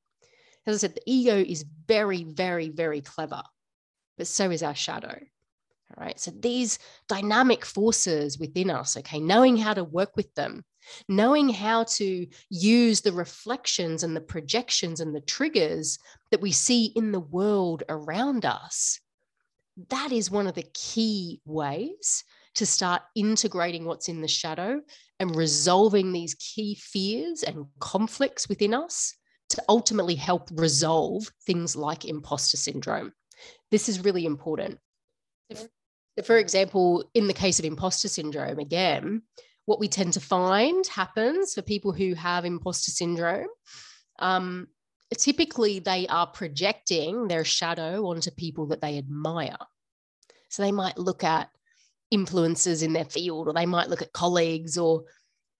As 0.66 0.76
I 0.76 0.78
said, 0.78 0.94
the 0.94 1.02
ego 1.06 1.36
is 1.36 1.64
very, 1.86 2.24
very, 2.24 2.68
very 2.68 3.00
clever, 3.00 3.42
but 4.18 4.26
so 4.26 4.50
is 4.50 4.62
our 4.62 4.74
shadow. 4.74 5.18
All 5.96 6.04
right. 6.04 6.18
So 6.18 6.30
these 6.30 6.78
dynamic 7.08 7.64
forces 7.64 8.38
within 8.38 8.70
us, 8.70 8.96
okay, 8.96 9.20
knowing 9.20 9.56
how 9.56 9.74
to 9.74 9.84
work 9.84 10.16
with 10.16 10.34
them, 10.34 10.64
knowing 11.08 11.48
how 11.48 11.84
to 11.84 12.26
use 12.48 13.00
the 13.00 13.12
reflections 13.12 14.02
and 14.02 14.16
the 14.16 14.20
projections 14.20 15.00
and 15.00 15.14
the 15.14 15.20
triggers 15.20 15.98
that 16.30 16.40
we 16.40 16.52
see 16.52 16.86
in 16.96 17.12
the 17.12 17.20
world 17.20 17.82
around 17.88 18.44
us, 18.44 19.00
that 19.90 20.12
is 20.12 20.30
one 20.30 20.46
of 20.46 20.54
the 20.54 20.66
key 20.74 21.40
ways 21.44 22.24
to 22.54 22.66
start 22.66 23.02
integrating 23.14 23.84
what's 23.84 24.08
in 24.08 24.20
the 24.20 24.28
shadow 24.28 24.80
and 25.18 25.34
resolving 25.34 26.12
these 26.12 26.34
key 26.34 26.74
fears 26.74 27.42
and 27.42 27.64
conflicts 27.80 28.48
within 28.48 28.74
us 28.74 29.14
to 29.50 29.62
ultimately 29.68 30.14
help 30.14 30.48
resolve 30.52 31.30
things 31.46 31.76
like 31.76 32.04
imposter 32.04 32.56
syndrome. 32.56 33.12
This 33.70 33.88
is 33.88 34.04
really 34.04 34.26
important. 34.26 34.78
If, 35.48 35.66
for 36.26 36.36
example, 36.36 37.08
in 37.14 37.26
the 37.26 37.34
case 37.34 37.58
of 37.58 37.64
imposter 37.64 38.08
syndrome, 38.08 38.58
again, 38.58 39.22
what 39.64 39.80
we 39.80 39.88
tend 39.88 40.14
to 40.14 40.20
find 40.20 40.86
happens 40.86 41.54
for 41.54 41.62
people 41.62 41.92
who 41.92 42.14
have 42.14 42.44
imposter 42.44 42.90
syndrome, 42.90 43.48
um, 44.18 44.68
typically 45.18 45.78
they 45.78 46.06
are 46.08 46.26
projecting 46.26 47.28
their 47.28 47.44
shadow 47.44 48.06
onto 48.06 48.30
people 48.30 48.66
that 48.66 48.80
they 48.80 48.98
admire. 48.98 49.56
So 50.48 50.62
they 50.62 50.72
might 50.72 50.98
look 50.98 51.24
at 51.24 51.48
influencers 52.12 52.82
in 52.82 52.92
their 52.92 53.04
field, 53.04 53.48
or 53.48 53.54
they 53.54 53.66
might 53.66 53.88
look 53.88 54.02
at 54.02 54.12
colleagues 54.12 54.76
or 54.76 55.04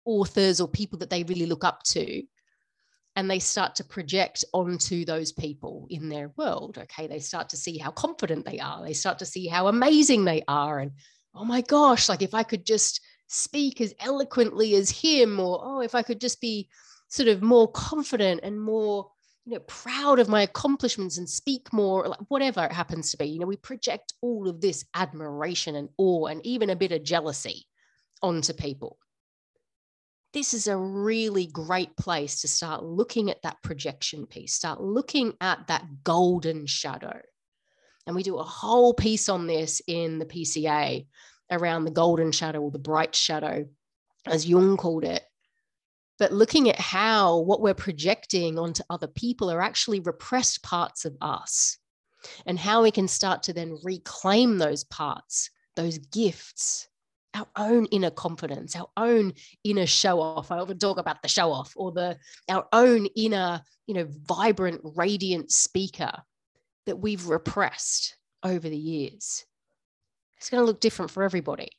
authors 0.05 0.61
or 0.61 0.69
people 0.69 0.99
that 0.99 1.11
they 1.11 1.25
really 1.25 1.47
look 1.47 1.65
up 1.65 1.83
to. 1.85 2.23
And 3.15 3.31
they 3.31 3.41
start 3.41 3.75
to 3.77 3.85
project 3.85 4.45
onto 4.55 5.05
those 5.05 5.33
people 5.33 5.87
in 5.91 6.09
their 6.09 6.31
world. 6.37 6.79
Okay. 6.79 7.07
They 7.07 7.19
start 7.19 7.51
to 7.51 7.57
see 7.59 7.77
how 7.77 7.91
confident 7.91 8.47
they 8.47 8.59
are. 8.59 8.83
They 8.83 8.95
start 8.95 9.19
to 9.19 9.27
see 9.27 9.47
how 9.47 9.69
amazing 9.69 10.25
they 10.25 10.43
are. 10.49 10.79
And 10.79 10.93
oh 11.35 11.45
my 11.45 11.61
gosh, 11.61 12.09
like 12.09 12.23
if 12.23 12.33
I 12.33 12.43
could 12.43 12.65
just 12.65 13.01
speak 13.27 13.81
as 13.81 13.95
eloquently 14.01 14.75
as 14.75 14.91
him, 14.91 15.41
or 15.41 15.61
oh, 15.63 15.81
if 15.81 15.95
I 15.95 16.03
could 16.03 16.21
just 16.21 16.41
be 16.41 16.69
sort 17.09 17.29
of 17.29 17.43
more 17.43 17.71
confident 17.71 18.41
and 18.43 18.61
more 18.61 19.12
you 19.45 19.55
know 19.55 19.61
proud 19.61 20.19
of 20.19 20.29
my 20.29 20.43
accomplishments 20.43 21.19
and 21.19 21.29
speak 21.29 21.73
more 21.73 22.07
like 22.07 22.21
whatever 22.29 22.65
it 22.65 22.73
happens 22.73 23.11
to 23.11 23.17
be 23.17 23.27
you 23.27 23.41
know 23.41 23.47
we 23.47 23.57
project 23.57 24.15
all 24.21 24.49
of 24.49 24.61
this 24.61 24.85
admiration 24.95 25.77
and 25.77 25.89
awe 25.99 26.27
and 26.27 26.45
even 26.47 26.71
a 26.71 26.77
bit 26.77 26.93
of 26.93 27.03
jealousy 27.03 27.67
onto 28.23 28.53
people. 28.53 28.99
This 30.33 30.55
is 30.55 30.67
a 30.67 30.77
really 30.77 31.47
great 31.47 31.95
place 31.97 32.41
to 32.41 32.49
start 32.49 32.83
looking 32.83 33.31
at 33.31 33.43
that 33.43 33.63
projection 33.63 34.27
piece 34.27 34.55
start 34.55 34.81
looking 34.81 35.35
at 35.41 35.67
that 35.67 35.85
golden 36.05 36.67
shadow. 36.67 37.21
And 38.07 38.17
we 38.17 38.23
do 38.23 38.39
a 38.39 38.45
whole 38.45 38.95
piece 38.95 39.29
on 39.29 39.47
this 39.47 39.83
in 39.87 40.19
the 40.19 40.25
pca 40.25 41.07
around 41.51 41.85
the 41.85 41.91
golden 41.91 42.33
shadow 42.33 42.61
or 42.61 42.71
the 42.71 42.79
bright 42.79 43.15
shadow 43.15 43.67
as 44.27 44.49
jung 44.49 44.77
called 44.77 45.05
it 45.05 45.23
but 46.19 46.33
looking 46.33 46.69
at 46.69 46.79
how 46.79 47.39
what 47.39 47.61
we're 47.61 47.75
projecting 47.75 48.59
onto 48.59 48.83
other 48.91 49.09
people 49.09 49.51
are 49.51 49.63
actually 49.63 50.01
repressed 50.01 50.63
parts 50.63 51.05
of 51.05 51.17
us 51.21 51.79
and 52.47 52.59
how 52.59 52.83
we 52.83 52.91
can 52.91 53.09
start 53.09 53.43
to 53.45 53.53
then 53.53 53.79
reclaim 53.83 54.59
those 54.59 54.85
parts, 54.85 55.51
those 55.75 55.99
gifts, 55.99 56.89
our 57.35 57.47
own 57.57 57.87
inner 57.87 58.11
confidence, 58.11 58.77
our 58.77 58.89
own 58.97 59.33
inner 59.65 59.87
show 59.87 60.21
off. 60.21 60.51
I 60.51 60.59
often 60.59 60.79
talk 60.79 60.99
about 60.99 61.23
the 61.23 61.29
show 61.29 61.51
off 61.51 61.73
or 61.77 61.93
the 61.93 62.19
our 62.49 62.67
own 62.73 63.07
inner, 63.17 63.63
you 63.87 63.95
know, 63.95 64.07
vibrant, 64.09 64.81
radiant 64.85 65.51
speaker 65.51 66.13
that 66.87 66.97
we've 66.97 67.27
repressed 67.27 68.17
over 68.43 68.69
the 68.69 68.77
years. 68.77 69.45
It's 70.37 70.51
going 70.51 70.61
to 70.61 70.67
look 70.67 70.81
different 70.81 71.11
for 71.11 71.23
everybody. 71.23 71.71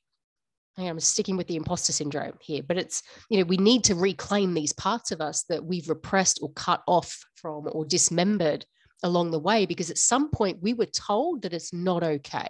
I'm 0.77 0.99
sticking 0.99 1.37
with 1.37 1.47
the 1.47 1.55
imposter 1.55 1.93
syndrome 1.93 2.37
here, 2.41 2.63
but 2.63 2.77
it's, 2.77 3.03
you 3.29 3.37
know, 3.37 3.45
we 3.45 3.57
need 3.57 3.83
to 3.85 3.95
reclaim 3.95 4.53
these 4.53 4.73
parts 4.73 5.11
of 5.11 5.21
us 5.21 5.43
that 5.49 5.63
we've 5.63 5.89
repressed 5.89 6.39
or 6.41 6.51
cut 6.53 6.81
off 6.87 7.23
from 7.35 7.67
or 7.71 7.85
dismembered 7.85 8.65
along 9.03 9.31
the 9.31 9.39
way, 9.39 9.65
because 9.65 9.91
at 9.91 9.97
some 9.97 10.31
point 10.31 10.63
we 10.63 10.73
were 10.73 10.87
told 10.87 11.43
that 11.43 11.53
it's 11.53 11.73
not 11.73 12.03
okay 12.03 12.47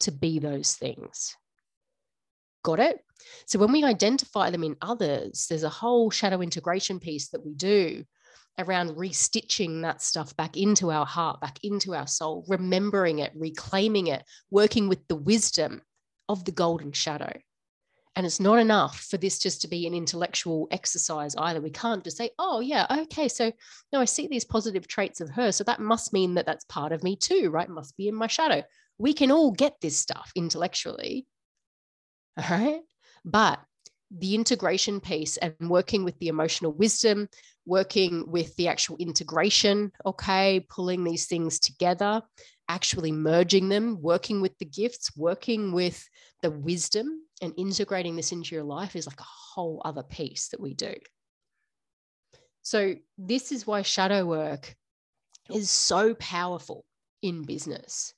to 0.00 0.10
be 0.10 0.38
those 0.38 0.74
things. 0.74 1.36
Got 2.64 2.80
it? 2.80 2.98
So 3.46 3.58
when 3.58 3.70
we 3.70 3.84
identify 3.84 4.50
them 4.50 4.64
in 4.64 4.76
others, 4.82 5.46
there's 5.48 5.62
a 5.62 5.68
whole 5.68 6.10
shadow 6.10 6.40
integration 6.40 6.98
piece 6.98 7.28
that 7.28 7.44
we 7.44 7.54
do 7.54 8.04
around 8.58 8.96
restitching 8.96 9.82
that 9.82 10.02
stuff 10.02 10.34
back 10.36 10.56
into 10.56 10.90
our 10.90 11.06
heart, 11.06 11.40
back 11.40 11.58
into 11.62 11.94
our 11.94 12.06
soul, 12.06 12.44
remembering 12.48 13.20
it, 13.20 13.32
reclaiming 13.36 14.08
it, 14.08 14.24
working 14.50 14.88
with 14.88 15.06
the 15.08 15.16
wisdom 15.16 15.82
of 16.28 16.44
the 16.44 16.52
golden 16.52 16.92
shadow. 16.92 17.32
And 18.16 18.24
it's 18.24 18.40
not 18.40 18.58
enough 18.58 19.00
for 19.00 19.18
this 19.18 19.38
just 19.38 19.60
to 19.60 19.68
be 19.68 19.86
an 19.86 19.92
intellectual 19.92 20.68
exercise 20.70 21.36
either. 21.36 21.60
We 21.60 21.70
can't 21.70 22.02
just 22.02 22.16
say, 22.16 22.30
oh, 22.38 22.60
yeah, 22.60 22.86
okay, 23.02 23.28
so 23.28 23.52
no, 23.92 24.00
I 24.00 24.06
see 24.06 24.26
these 24.26 24.44
positive 24.44 24.88
traits 24.88 25.20
of 25.20 25.28
her. 25.30 25.52
So 25.52 25.64
that 25.64 25.80
must 25.80 26.14
mean 26.14 26.34
that 26.34 26.46
that's 26.46 26.64
part 26.64 26.92
of 26.92 27.02
me 27.02 27.16
too, 27.16 27.50
right? 27.50 27.68
Must 27.68 27.94
be 27.96 28.08
in 28.08 28.14
my 28.14 28.26
shadow. 28.26 28.62
We 28.96 29.12
can 29.12 29.30
all 29.30 29.50
get 29.50 29.76
this 29.82 29.98
stuff 29.98 30.32
intellectually. 30.34 31.26
All 32.38 32.44
right. 32.50 32.80
But 33.22 33.60
the 34.10 34.34
integration 34.34 35.00
piece 35.00 35.36
and 35.36 35.54
working 35.60 36.04
with 36.04 36.18
the 36.18 36.28
emotional 36.28 36.72
wisdom, 36.72 37.28
working 37.66 38.30
with 38.30 38.54
the 38.56 38.68
actual 38.68 38.96
integration, 38.96 39.92
okay, 40.06 40.64
pulling 40.70 41.04
these 41.04 41.26
things 41.26 41.58
together, 41.58 42.22
actually 42.68 43.12
merging 43.12 43.68
them, 43.68 44.00
working 44.00 44.40
with 44.40 44.56
the 44.58 44.64
gifts, 44.64 45.16
working 45.16 45.72
with 45.72 46.08
the 46.42 46.50
wisdom, 46.50 47.22
and 47.42 47.52
integrating 47.56 48.16
this 48.16 48.32
into 48.32 48.54
your 48.54 48.64
life 48.64 48.96
is 48.96 49.06
like 49.06 49.20
a 49.20 49.24
whole 49.24 49.82
other 49.84 50.02
piece 50.02 50.48
that 50.48 50.60
we 50.60 50.74
do. 50.74 50.94
So, 52.62 52.94
this 53.18 53.52
is 53.52 53.66
why 53.66 53.82
shadow 53.82 54.24
work 54.24 54.74
is 55.50 55.70
so 55.70 56.14
powerful 56.14 56.84
in 57.22 57.44
business 57.44 58.14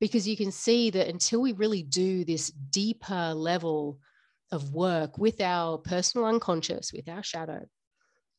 because 0.00 0.26
you 0.26 0.36
can 0.36 0.50
see 0.50 0.90
that 0.90 1.08
until 1.08 1.40
we 1.40 1.52
really 1.52 1.82
do 1.82 2.24
this 2.24 2.50
deeper 2.50 3.34
level 3.34 3.98
of 4.50 4.72
work 4.72 5.18
with 5.18 5.40
our 5.40 5.78
personal 5.78 6.26
unconscious, 6.26 6.92
with 6.92 7.08
our 7.08 7.22
shadow, 7.22 7.66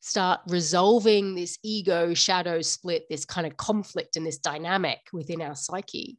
start 0.02 0.40
resolving 0.48 1.34
this 1.34 1.58
ego 1.62 2.12
shadow 2.12 2.60
split, 2.60 3.06
this 3.08 3.24
kind 3.24 3.46
of 3.46 3.56
conflict 3.56 4.16
and 4.16 4.26
this 4.26 4.38
dynamic 4.38 4.98
within 5.12 5.40
our 5.40 5.54
psyche, 5.54 6.18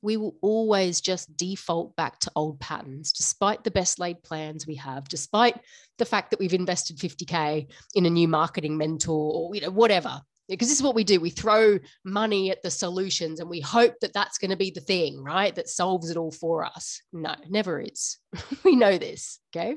we 0.00 0.16
will 0.16 0.36
always 0.40 1.02
just 1.02 1.36
default 1.36 1.94
back 1.96 2.18
to 2.20 2.32
old 2.34 2.58
patterns, 2.60 3.12
despite 3.12 3.62
the 3.62 3.70
best 3.70 3.98
laid 3.98 4.22
plans 4.22 4.66
we 4.66 4.76
have, 4.76 5.06
despite 5.08 5.60
the 5.98 6.06
fact 6.06 6.30
that 6.30 6.40
we've 6.40 6.54
invested 6.54 6.98
50K 6.98 7.70
in 7.94 8.06
a 8.06 8.10
new 8.10 8.26
marketing 8.26 8.78
mentor 8.78 9.32
or 9.34 9.54
you 9.54 9.60
know, 9.60 9.70
whatever. 9.70 10.22
Because 10.48 10.68
this 10.68 10.78
is 10.78 10.82
what 10.82 10.94
we 10.94 11.04
do. 11.04 11.20
We 11.20 11.28
throw 11.28 11.78
money 12.06 12.50
at 12.50 12.62
the 12.62 12.70
solutions 12.70 13.38
and 13.38 13.50
we 13.50 13.60
hope 13.60 13.96
that 14.00 14.14
that's 14.14 14.38
going 14.38 14.50
to 14.50 14.56
be 14.56 14.70
the 14.70 14.80
thing, 14.80 15.22
right? 15.22 15.54
That 15.54 15.68
solves 15.68 16.08
it 16.08 16.16
all 16.16 16.30
for 16.32 16.64
us. 16.64 17.02
No, 17.12 17.34
never 17.50 17.82
is. 17.82 18.16
we 18.64 18.76
know 18.76 18.96
this. 18.96 19.40
Okay. 19.54 19.76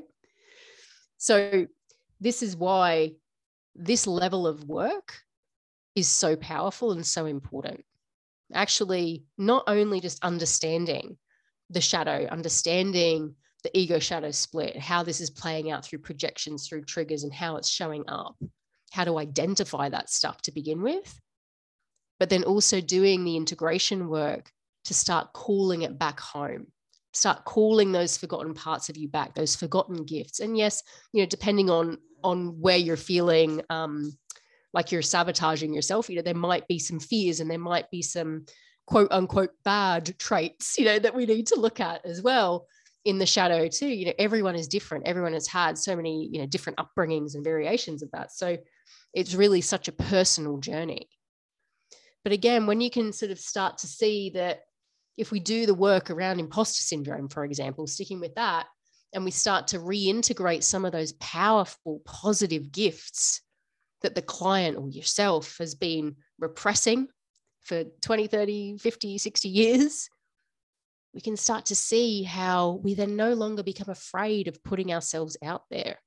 So 1.18 1.66
this 2.22 2.42
is 2.42 2.56
why 2.56 3.12
this 3.74 4.06
level 4.06 4.46
of 4.46 4.68
work 4.68 5.18
is 5.96 6.08
so 6.08 6.36
powerful 6.36 6.92
and 6.92 7.04
so 7.04 7.26
important. 7.26 7.84
Actually, 8.54 9.24
not 9.36 9.64
only 9.66 10.00
just 10.00 10.22
understanding 10.22 11.16
the 11.68 11.80
shadow, 11.80 12.26
understanding 12.30 13.34
the 13.64 13.76
ego 13.76 13.98
shadow 13.98 14.30
split, 14.30 14.78
how 14.78 15.02
this 15.02 15.20
is 15.20 15.30
playing 15.30 15.70
out 15.70 15.84
through 15.84 15.98
projections, 15.98 16.68
through 16.68 16.84
triggers, 16.84 17.24
and 17.24 17.32
how 17.32 17.56
it's 17.56 17.68
showing 17.68 18.04
up, 18.06 18.36
how 18.92 19.04
to 19.04 19.18
identify 19.18 19.88
that 19.88 20.08
stuff 20.08 20.40
to 20.42 20.52
begin 20.52 20.80
with, 20.80 21.20
but 22.20 22.30
then 22.30 22.44
also 22.44 22.80
doing 22.80 23.24
the 23.24 23.36
integration 23.36 24.08
work 24.08 24.52
to 24.84 24.94
start 24.94 25.32
calling 25.32 25.82
it 25.82 25.98
back 25.98 26.20
home. 26.20 26.66
Start 27.14 27.44
calling 27.44 27.92
those 27.92 28.16
forgotten 28.16 28.54
parts 28.54 28.88
of 28.88 28.96
you 28.96 29.08
back 29.08 29.34
those 29.34 29.54
forgotten 29.54 30.04
gifts. 30.04 30.40
And 30.40 30.56
yes 30.56 30.82
you 31.12 31.22
know 31.22 31.26
depending 31.26 31.68
on 31.68 31.98
on 32.24 32.60
where 32.60 32.76
you're 32.76 32.96
feeling 32.96 33.62
um, 33.70 34.16
like 34.72 34.90
you're 34.92 35.02
sabotaging 35.02 35.74
yourself 35.74 36.08
you 36.08 36.16
know 36.16 36.22
there 36.22 36.34
might 36.34 36.66
be 36.68 36.78
some 36.78 37.00
fears 37.00 37.40
and 37.40 37.50
there 37.50 37.58
might 37.58 37.90
be 37.90 38.02
some 38.02 38.44
quote 38.86 39.10
unquote 39.10 39.50
bad 39.64 40.18
traits 40.18 40.78
you 40.78 40.84
know 40.84 40.98
that 40.98 41.14
we 41.14 41.26
need 41.26 41.46
to 41.46 41.60
look 41.60 41.80
at 41.80 42.04
as 42.04 42.22
well 42.22 42.66
in 43.04 43.18
the 43.18 43.26
shadow 43.26 43.68
too. 43.68 43.88
You 43.88 44.06
know 44.06 44.12
everyone 44.18 44.54
is 44.54 44.68
different. 44.68 45.06
Everyone 45.06 45.32
has 45.32 45.46
had 45.46 45.76
so 45.78 45.96
many 45.96 46.28
you 46.32 46.40
know 46.40 46.46
different 46.46 46.78
upbringings 46.78 47.34
and 47.34 47.44
variations 47.44 48.02
of 48.02 48.10
that. 48.12 48.32
So 48.32 48.58
It's 49.14 49.34
really 49.34 49.60
such 49.60 49.88
a 49.88 49.92
personal 49.92 50.58
journey. 50.58 51.08
But 52.24 52.32
again, 52.32 52.66
when 52.66 52.80
you 52.80 52.90
can 52.90 53.12
sort 53.12 53.32
of 53.32 53.38
start 53.38 53.78
to 53.78 53.86
see 53.86 54.30
that 54.30 54.60
if 55.18 55.30
we 55.30 55.40
do 55.40 55.66
the 55.66 55.74
work 55.74 56.10
around 56.10 56.40
imposter 56.40 56.82
syndrome, 56.82 57.28
for 57.28 57.44
example, 57.44 57.86
sticking 57.86 58.20
with 58.20 58.34
that, 58.36 58.66
and 59.12 59.24
we 59.24 59.30
start 59.30 59.68
to 59.68 59.78
reintegrate 59.78 60.62
some 60.62 60.84
of 60.84 60.92
those 60.92 61.12
powerful 61.14 62.00
positive 62.04 62.72
gifts 62.72 63.42
that 64.02 64.14
the 64.14 64.22
client 64.22 64.76
or 64.76 64.88
yourself 64.88 65.56
has 65.58 65.74
been 65.74 66.16
repressing 66.38 67.08
for 67.60 67.84
20, 68.00 68.26
30, 68.26 68.78
50, 68.78 69.18
60 69.18 69.48
years, 69.48 70.10
we 71.14 71.20
can 71.20 71.36
start 71.36 71.66
to 71.66 71.76
see 71.76 72.22
how 72.22 72.80
we 72.82 72.94
then 72.94 73.16
no 73.16 73.34
longer 73.34 73.62
become 73.62 73.90
afraid 73.90 74.48
of 74.48 74.62
putting 74.64 74.92
ourselves 74.92 75.36
out 75.44 75.62
there. 75.70 75.98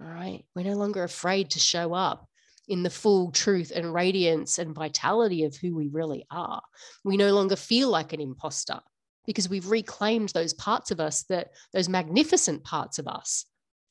All 0.00 0.06
right. 0.06 0.44
We're 0.54 0.64
no 0.64 0.76
longer 0.76 1.02
afraid 1.02 1.50
to 1.50 1.58
show 1.58 1.92
up 1.94 2.28
in 2.68 2.82
the 2.82 2.90
full 2.90 3.30
truth 3.30 3.72
and 3.74 3.92
radiance 3.92 4.58
and 4.58 4.74
vitality 4.74 5.44
of 5.44 5.56
who 5.56 5.74
we 5.74 5.88
really 5.88 6.24
are. 6.30 6.62
We 7.04 7.16
no 7.16 7.34
longer 7.34 7.56
feel 7.56 7.90
like 7.90 8.12
an 8.12 8.20
imposter 8.20 8.80
because 9.26 9.48
we've 9.48 9.68
reclaimed 9.68 10.30
those 10.30 10.52
parts 10.54 10.90
of 10.90 11.00
us 11.00 11.24
that, 11.24 11.50
those 11.72 11.88
magnificent 11.88 12.64
parts 12.64 12.98
of 12.98 13.06
us 13.06 13.46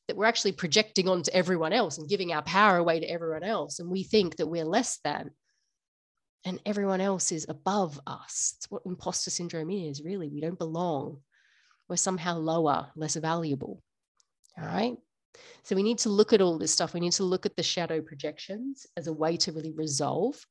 that 0.08 0.16
we're 0.16 0.26
actually 0.26 0.52
projecting 0.52 1.08
onto 1.08 1.30
everyone 1.32 1.72
else 1.72 1.98
and 1.98 2.08
giving 2.08 2.32
our 2.32 2.42
power 2.42 2.76
away 2.76 3.00
to 3.00 3.06
everyone 3.06 3.42
else. 3.42 3.78
And 3.78 3.90
we 3.90 4.02
think 4.02 4.36
that 4.36 4.46
we're 4.46 4.64
less 4.64 4.98
than 5.02 5.30
and 6.44 6.60
everyone 6.66 7.00
else 7.00 7.32
is 7.32 7.46
above 7.48 7.98
us. 8.06 8.54
It's 8.58 8.70
what 8.70 8.82
imposter 8.84 9.30
syndrome 9.30 9.70
is 9.70 10.02
really. 10.02 10.28
We 10.28 10.40
don't 10.40 10.58
belong. 10.58 11.20
We're 11.88 11.96
somehow 11.96 12.36
lower, 12.38 12.88
less 12.96 13.16
valuable. 13.16 13.82
All 14.58 14.66
right. 14.66 14.96
So 15.62 15.74
we 15.74 15.82
need 15.82 15.98
to 15.98 16.10
look 16.10 16.32
at 16.32 16.42
all 16.42 16.58
this 16.58 16.72
stuff. 16.72 16.94
We 16.94 17.00
need 17.00 17.12
to 17.12 17.24
look 17.24 17.46
at 17.46 17.56
the 17.56 17.62
shadow 17.62 18.00
projections 18.00 18.86
as 18.96 19.06
a 19.06 19.12
way 19.12 19.36
to 19.38 19.52
really 19.52 19.72
resolve 19.72 20.46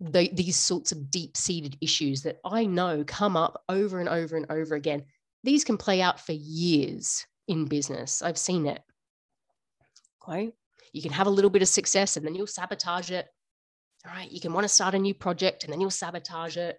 the, 0.00 0.30
these 0.32 0.56
sorts 0.56 0.92
of 0.92 1.10
deep 1.10 1.36
seated 1.36 1.76
issues 1.80 2.22
that 2.22 2.38
I 2.44 2.66
know 2.66 3.04
come 3.06 3.36
up 3.36 3.62
over 3.68 4.00
and 4.00 4.08
over 4.08 4.36
and 4.36 4.46
over 4.50 4.74
again. 4.74 5.04
These 5.44 5.64
can 5.64 5.76
play 5.76 6.02
out 6.02 6.20
for 6.20 6.32
years 6.32 7.26
in 7.48 7.66
business. 7.66 8.22
I've 8.22 8.38
seen 8.38 8.66
it. 8.66 8.82
Okay. 10.22 10.52
You 10.92 11.02
can 11.02 11.12
have 11.12 11.26
a 11.26 11.30
little 11.30 11.50
bit 11.50 11.62
of 11.62 11.68
success 11.68 12.16
and 12.16 12.26
then 12.26 12.34
you'll 12.34 12.46
sabotage 12.46 13.10
it 13.10 13.28
all 14.06 14.14
right, 14.14 14.30
you 14.30 14.40
can 14.40 14.52
want 14.52 14.64
to 14.64 14.68
start 14.68 14.94
a 14.94 14.98
new 14.98 15.14
project 15.14 15.64
and 15.64 15.72
then 15.72 15.80
you'll 15.80 15.90
sabotage 15.90 16.56
it. 16.56 16.78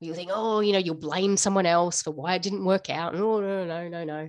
You 0.00 0.14
think, 0.14 0.30
oh, 0.32 0.60
you 0.60 0.72
know, 0.72 0.78
you'll 0.78 0.94
blame 0.94 1.36
someone 1.36 1.66
else 1.66 2.02
for 2.02 2.12
why 2.12 2.34
it 2.34 2.42
didn't 2.42 2.64
work 2.64 2.88
out. 2.88 3.14
No, 3.14 3.40
no, 3.40 3.66
no, 3.66 3.88
no, 3.88 4.04
no. 4.04 4.28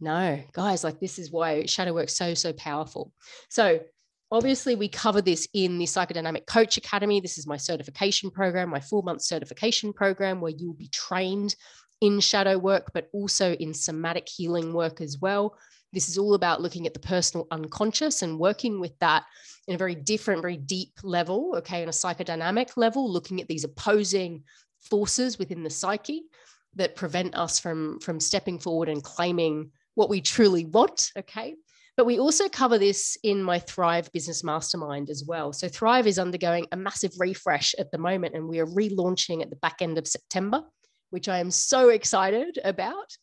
No, 0.00 0.42
guys, 0.52 0.82
like 0.82 0.98
this 0.98 1.18
is 1.18 1.30
why 1.30 1.66
shadow 1.66 1.92
work's 1.92 2.16
so, 2.16 2.34
so 2.34 2.52
powerful. 2.52 3.12
So 3.48 3.80
obviously 4.34 4.74
we 4.74 4.88
cover 4.88 5.22
this 5.22 5.48
in 5.54 5.78
the 5.78 5.84
psychodynamic 5.84 6.46
coach 6.46 6.76
academy 6.76 7.20
this 7.20 7.38
is 7.38 7.46
my 7.46 7.56
certification 7.56 8.30
program 8.30 8.68
my 8.68 8.80
four 8.80 9.02
month 9.02 9.22
certification 9.22 9.92
program 9.92 10.40
where 10.40 10.52
you'll 10.52 10.74
be 10.74 10.88
trained 10.88 11.54
in 12.00 12.20
shadow 12.20 12.58
work 12.58 12.90
but 12.92 13.08
also 13.12 13.52
in 13.54 13.72
somatic 13.72 14.28
healing 14.28 14.72
work 14.72 15.00
as 15.00 15.18
well 15.18 15.56
this 15.92 16.08
is 16.08 16.18
all 16.18 16.34
about 16.34 16.60
looking 16.60 16.86
at 16.86 16.92
the 16.92 17.00
personal 17.00 17.46
unconscious 17.52 18.22
and 18.22 18.38
working 18.38 18.80
with 18.80 18.98
that 18.98 19.24
in 19.68 19.76
a 19.76 19.78
very 19.78 19.94
different, 19.94 20.42
very 20.42 20.56
deep 20.56 20.92
level, 21.02 21.54
okay, 21.56 21.82
on 21.82 21.88
a 21.88 21.92
psychodynamic 21.92 22.76
level, 22.76 23.10
looking 23.10 23.40
at 23.40 23.48
these 23.48 23.64
opposing 23.64 24.42
forces 24.80 25.38
within 25.38 25.62
the 25.62 25.70
psyche 25.70 26.24
that 26.74 26.96
prevent 26.96 27.34
us 27.36 27.58
from, 27.60 28.00
from 28.00 28.20
stepping 28.20 28.58
forward 28.58 28.88
and 28.88 29.04
claiming 29.04 29.70
what 29.94 30.10
we 30.10 30.20
truly 30.20 30.64
want, 30.64 31.12
okay? 31.16 31.54
But 31.96 32.06
we 32.06 32.18
also 32.18 32.48
cover 32.48 32.76
this 32.76 33.16
in 33.22 33.42
my 33.42 33.60
Thrive 33.60 34.10
Business 34.12 34.42
Mastermind 34.42 35.10
as 35.10 35.24
well. 35.26 35.52
So, 35.52 35.68
Thrive 35.68 36.06
is 36.06 36.18
undergoing 36.18 36.66
a 36.72 36.76
massive 36.76 37.12
refresh 37.18 37.74
at 37.78 37.90
the 37.92 37.98
moment, 37.98 38.34
and 38.34 38.48
we 38.48 38.58
are 38.58 38.66
relaunching 38.66 39.42
at 39.42 39.50
the 39.50 39.56
back 39.56 39.76
end 39.80 39.96
of 39.96 40.08
September, 40.08 40.62
which 41.10 41.28
I 41.28 41.38
am 41.38 41.50
so 41.50 41.90
excited 41.90 42.58
about. 42.64 43.16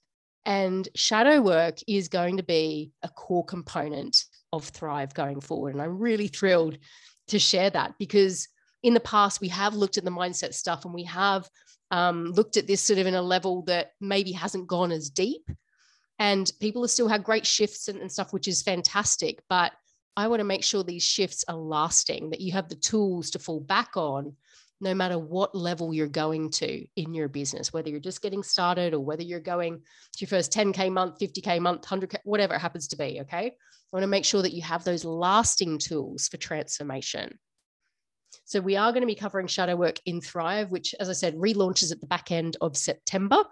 And 0.46 0.88
shadow 0.96 1.42
work 1.42 1.78
is 1.88 2.08
going 2.08 2.38
to 2.38 2.44
be 2.44 2.92
a 3.04 3.10
core 3.10 3.46
component 3.46 4.24
of 4.54 4.66
Thrive 4.66 5.14
going 5.14 5.42
forward. 5.42 5.74
And 5.74 5.82
I'm 5.82 6.00
really 6.00 6.28
thrilled 6.28 6.78
to 7.28 7.40
share 7.40 7.70
that 7.70 7.94
because 8.00 8.48
in 8.84 8.94
the 8.94 9.00
past, 9.00 9.42
we 9.42 9.50
have 9.50 9.76
looked 9.76 9.98
at 9.98 10.06
the 10.06 10.12
mindset 10.12 10.54
stuff 10.54 10.86
and 10.86 10.94
we 10.94 11.04
have 11.04 11.48
um, 11.92 12.32
looked 12.32 12.58
at 12.58 12.68
this 12.68 12.82
sort 12.82 13.00
of 13.00 13.06
in 13.06 13.16
a 13.16 13.22
level 13.22 13.64
that 13.64 13.92
maybe 14.00 14.32
hasn't 14.32 14.68
gone 14.68 14.92
as 14.92 15.10
deep. 15.10 15.44
And 16.22 16.52
people 16.60 16.84
have 16.84 16.92
still 16.92 17.08
had 17.08 17.24
great 17.24 17.48
shifts 17.48 17.88
and, 17.88 18.00
and 18.00 18.12
stuff, 18.12 18.32
which 18.32 18.48
is 18.48 18.62
fantastic. 18.62 19.42
But 19.50 19.72
I 20.16 20.28
want 20.28 20.40
to 20.40 20.44
make 20.44 20.64
sure 20.64 20.84
these 20.84 21.04
shifts 21.04 21.44
are 21.48 21.56
lasting, 21.56 22.30
that 22.30 22.42
you 22.42 22.52
have 22.52 22.70
the 22.70 22.76
tools 22.76 23.32
to 23.32 23.40
fall 23.40 23.60
back 23.60 23.98
on 23.98 24.36
no 24.80 24.94
matter 24.94 25.18
what 25.18 25.56
level 25.56 25.96
you're 25.96 26.08
going 26.08 26.52
to 26.52 26.86
in 26.96 27.16
your 27.16 27.28
business, 27.28 27.74
whether 27.74 27.90
you're 27.90 28.00
just 28.00 28.22
getting 28.22 28.44
started 28.44 28.94
or 28.94 29.00
whether 29.00 29.24
you're 29.24 29.40
going 29.40 29.80
to 29.80 30.20
your 30.20 30.28
first 30.28 30.54
10K 30.54 30.92
month, 30.92 31.18
50K 31.18 31.60
month, 31.60 31.82
100K, 31.88 32.18
whatever 32.24 32.54
it 32.54 32.60
happens 32.60 32.88
to 32.90 32.98
be. 32.98 33.22
Okay. 33.22 33.48
I 33.48 33.52
want 33.92 34.04
to 34.04 34.08
make 34.08 34.26
sure 34.26 34.44
that 34.44 34.54
you 34.54 34.62
have 34.62 34.84
those 34.84 35.04
lasting 35.04 35.80
tools 35.80 36.28
for 36.28 36.38
transformation. 36.38 37.40
So, 38.46 38.62
we 38.62 38.76
are 38.76 38.92
going 38.92 39.02
to 39.02 39.08
be 39.08 39.16
covering 39.16 39.48
shadow 39.48 39.76
work 39.76 39.98
in 40.06 40.22
Thrive, 40.22 40.70
which, 40.70 40.94
as 41.00 41.10
I 41.10 41.14
said, 41.14 41.36
relaunches 41.36 41.92
at 41.92 42.00
the 42.00 42.08
back 42.08 42.32
end 42.32 42.58
of 42.62 42.78
September. 42.78 43.44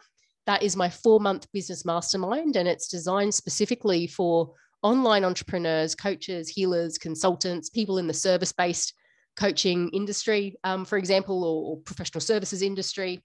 That 0.50 0.64
is 0.64 0.76
my 0.76 0.90
four 0.90 1.20
month 1.20 1.46
business 1.52 1.86
mastermind, 1.86 2.56
and 2.56 2.68
it's 2.68 2.88
designed 2.88 3.36
specifically 3.36 4.08
for 4.08 4.52
online 4.82 5.24
entrepreneurs, 5.24 5.94
coaches, 5.94 6.50
healers, 6.50 6.98
consultants, 6.98 7.70
people 7.70 8.00
in 8.00 8.08
the 8.08 8.16
service 8.16 8.52
based 8.52 8.96
coaching 9.38 9.90
industry, 9.90 10.56
um, 10.64 10.86
for 10.86 10.98
example, 10.98 11.44
or, 11.44 11.74
or 11.74 11.82
professional 11.82 12.22
services 12.22 12.64
industry, 12.64 13.24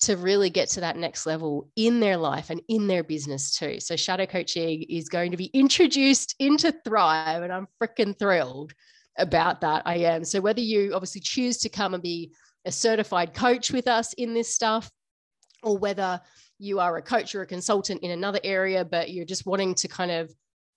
to 0.00 0.16
really 0.16 0.48
get 0.48 0.70
to 0.70 0.80
that 0.80 0.96
next 0.96 1.26
level 1.26 1.68
in 1.76 2.00
their 2.00 2.16
life 2.16 2.48
and 2.48 2.62
in 2.70 2.86
their 2.86 3.04
business 3.04 3.54
too. 3.54 3.78
So, 3.78 3.94
shadow 3.94 4.24
coaching 4.24 4.84
is 4.84 5.10
going 5.10 5.32
to 5.32 5.36
be 5.36 5.50
introduced 5.52 6.34
into 6.38 6.72
Thrive, 6.82 7.42
and 7.42 7.52
I'm 7.52 7.68
freaking 7.78 8.18
thrilled 8.18 8.72
about 9.18 9.60
that. 9.60 9.82
I 9.84 9.96
am. 9.96 10.24
So, 10.24 10.40
whether 10.40 10.62
you 10.62 10.94
obviously 10.94 11.20
choose 11.20 11.58
to 11.58 11.68
come 11.68 11.92
and 11.92 12.02
be 12.02 12.32
a 12.64 12.72
certified 12.72 13.34
coach 13.34 13.70
with 13.70 13.86
us 13.86 14.14
in 14.14 14.32
this 14.32 14.54
stuff, 14.54 14.90
or 15.62 15.76
whether 15.76 16.22
you 16.64 16.80
are 16.80 16.96
a 16.96 17.02
coach 17.02 17.34
or 17.34 17.42
a 17.42 17.46
consultant 17.46 18.02
in 18.02 18.10
another 18.10 18.40
area, 18.42 18.84
but 18.84 19.10
you're 19.10 19.24
just 19.24 19.46
wanting 19.46 19.74
to 19.76 19.88
kind 19.88 20.10
of 20.10 20.32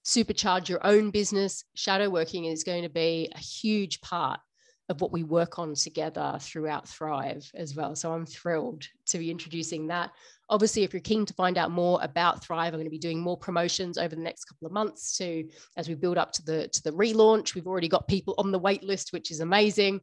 supercharge 0.06 0.70
your 0.70 0.86
own 0.86 1.12
business, 1.12 1.64
shadow 1.76 2.10
working 2.10 2.46
is 2.46 2.64
going 2.64 2.84
to 2.84 2.90
be 2.90 3.30
a 3.36 3.40
huge 3.40 4.00
part 4.02 4.40
of 4.90 5.02
what 5.02 5.12
we 5.12 5.24
work 5.24 5.60
on 5.60 5.76
together 5.76 6.38
throughout 6.40 6.88
Thrive 6.88 7.50
as 7.54 7.76
well. 7.76 7.94
So 7.94 8.14
I'm 8.14 8.26
thrilled 8.26 8.88
to 9.08 9.18
be 9.18 9.30
introducing 9.30 9.88
that. 9.88 10.12
Obviously, 10.50 10.84
if 10.84 10.94
you're 10.94 11.02
keen 11.02 11.26
to 11.26 11.34
find 11.34 11.58
out 11.58 11.72
more 11.72 12.00
about 12.02 12.42
Thrive, 12.42 12.74
I'm 12.74 12.80
going 12.80 12.86
to 12.86 12.90
be 12.90 12.98
doing 12.98 13.20
more 13.20 13.36
promotions 13.36 13.98
over 13.98 14.16
the 14.16 14.22
next 14.22 14.46
couple 14.46 14.66
of 14.66 14.72
months 14.72 15.18
to 15.18 15.44
as 15.76 15.90
we 15.90 15.96
build 15.96 16.18
up 16.18 16.32
to 16.34 16.46
the 16.46 16.70
to 16.70 16.84
the 16.84 16.92
relaunch. 16.92 17.54
We've 17.54 17.68
already 17.68 17.90
got 17.90 18.08
people 18.08 18.34
on 18.38 18.52
the 18.52 18.60
wait 18.60 18.84
list, 18.84 19.12
which 19.12 19.30
is 19.30 19.42
amazing. 19.42 20.00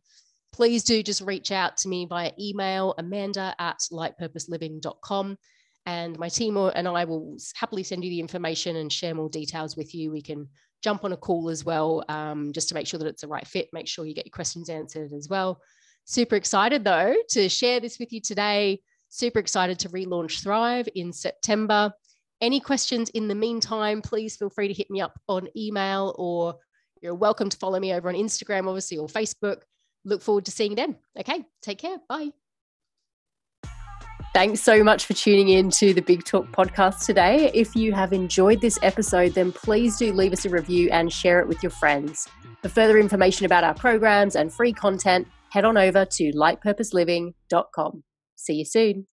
Please 0.53 0.85
do 0.85 1.03
just 1.03 1.23
reach 1.23 1.51
out 1.51 1.79
to 1.79 1.89
me 1.89 2.05
via 2.05 2.33
email, 2.39 2.95
amanda 2.99 3.55
at 3.59 3.79
lightpurposeliving.com. 3.91 5.39
And 5.87 6.19
my 6.19 6.29
team 6.29 6.57
and 6.57 6.89
I 6.89 7.05
will 7.05 7.37
happily 7.55 7.83
send 7.83 8.05
you 8.05 8.11
the 8.11 8.21
information 8.21 8.77
and 8.77 8.91
share 8.91 9.15
more 9.15 9.29
details 9.29 9.77
with 9.77 9.95
you. 9.95 10.11
We 10.11 10.23
can 10.23 10.49
jump 10.83 11.05
on 11.05 11.13
a 11.13 11.17
call 11.17 11.51
as 11.51 11.65
well, 11.65 12.05
um, 12.09 12.53
just 12.53 12.69
to 12.69 12.75
make 12.75 12.87
sure 12.87 12.99
that 12.99 13.07
it's 13.07 13.23
the 13.23 13.29
right 13.29 13.47
fit, 13.47 13.69
make 13.73 13.89
sure 13.89 14.07
you 14.07 14.15
get 14.15 14.27
your 14.27 14.33
questions 14.33 14.69
answered 14.69 15.13
as 15.13 15.29
well. 15.29 15.61
Super 16.05 16.37
excited 16.37 16.85
though 16.85 17.15
to 17.31 17.49
share 17.49 17.81
this 17.81 17.99
with 17.99 18.13
you 18.13 18.21
today. 18.21 18.81
Super 19.09 19.39
excited 19.39 19.79
to 19.81 19.89
relaunch 19.89 20.43
Thrive 20.43 20.89
in 20.95 21.13
September. 21.13 21.93
Any 22.41 22.61
questions 22.61 23.09
in 23.11 23.29
the 23.29 23.35
meantime, 23.35 24.03
please 24.03 24.37
feel 24.37 24.51
free 24.51 24.69
to 24.69 24.75
hit 24.75 24.91
me 24.91 25.01
up 25.01 25.19
on 25.29 25.49
email 25.57 26.15
or 26.19 26.57
you're 27.01 27.15
welcome 27.15 27.49
to 27.49 27.57
follow 27.57 27.79
me 27.79 27.93
over 27.93 28.09
on 28.09 28.15
Instagram, 28.15 28.67
obviously, 28.67 28.99
or 28.99 29.09
Facebook. 29.09 29.63
Look 30.05 30.23
forward 30.23 30.47
to 30.47 30.51
seeing 30.51 30.73
you 30.73 30.77
then. 30.77 30.97
Okay, 31.19 31.45
take 31.63 31.79
care. 31.79 31.99
Bye. 32.09 32.33
Thanks 34.35 34.63
so 34.63 34.83
much 34.83 35.07
for 35.07 35.13
tuning 35.13 35.51
in 35.51 35.71
to 35.71 35.95
the 35.95 36.03
Big 36.03 36.25
Talk 36.25 36.47
podcast 36.49 37.07
today. 37.07 37.53
If 37.55 37.77
you 37.77 37.93
have 37.93 38.13
enjoyed 38.13 38.61
this 38.61 38.81
episode, 38.83 39.33
then 39.33 39.53
please 39.53 39.97
do 39.97 40.13
leave 40.13 40.33
us 40.33 40.45
a 40.45 40.51
review 40.51 40.91
and 40.91 41.13
share 41.13 41.39
it 41.39 41.47
with 41.47 41.63
your 41.63 41.71
friends. 41.71 42.29
For 42.61 42.69
further 42.69 42.99
information 42.99 43.47
about 43.47 43.63
our 43.63 43.75
programs 43.75 44.35
and 44.35 44.53
free 44.53 44.73
content, 44.73 45.29
head 45.53 45.65
on 45.65 45.77
over 45.77 46.05
to 46.05 46.33
lightpurposeliving.com. 46.33 48.03
See 48.35 48.55
you 48.55 48.65
soon. 48.65 49.07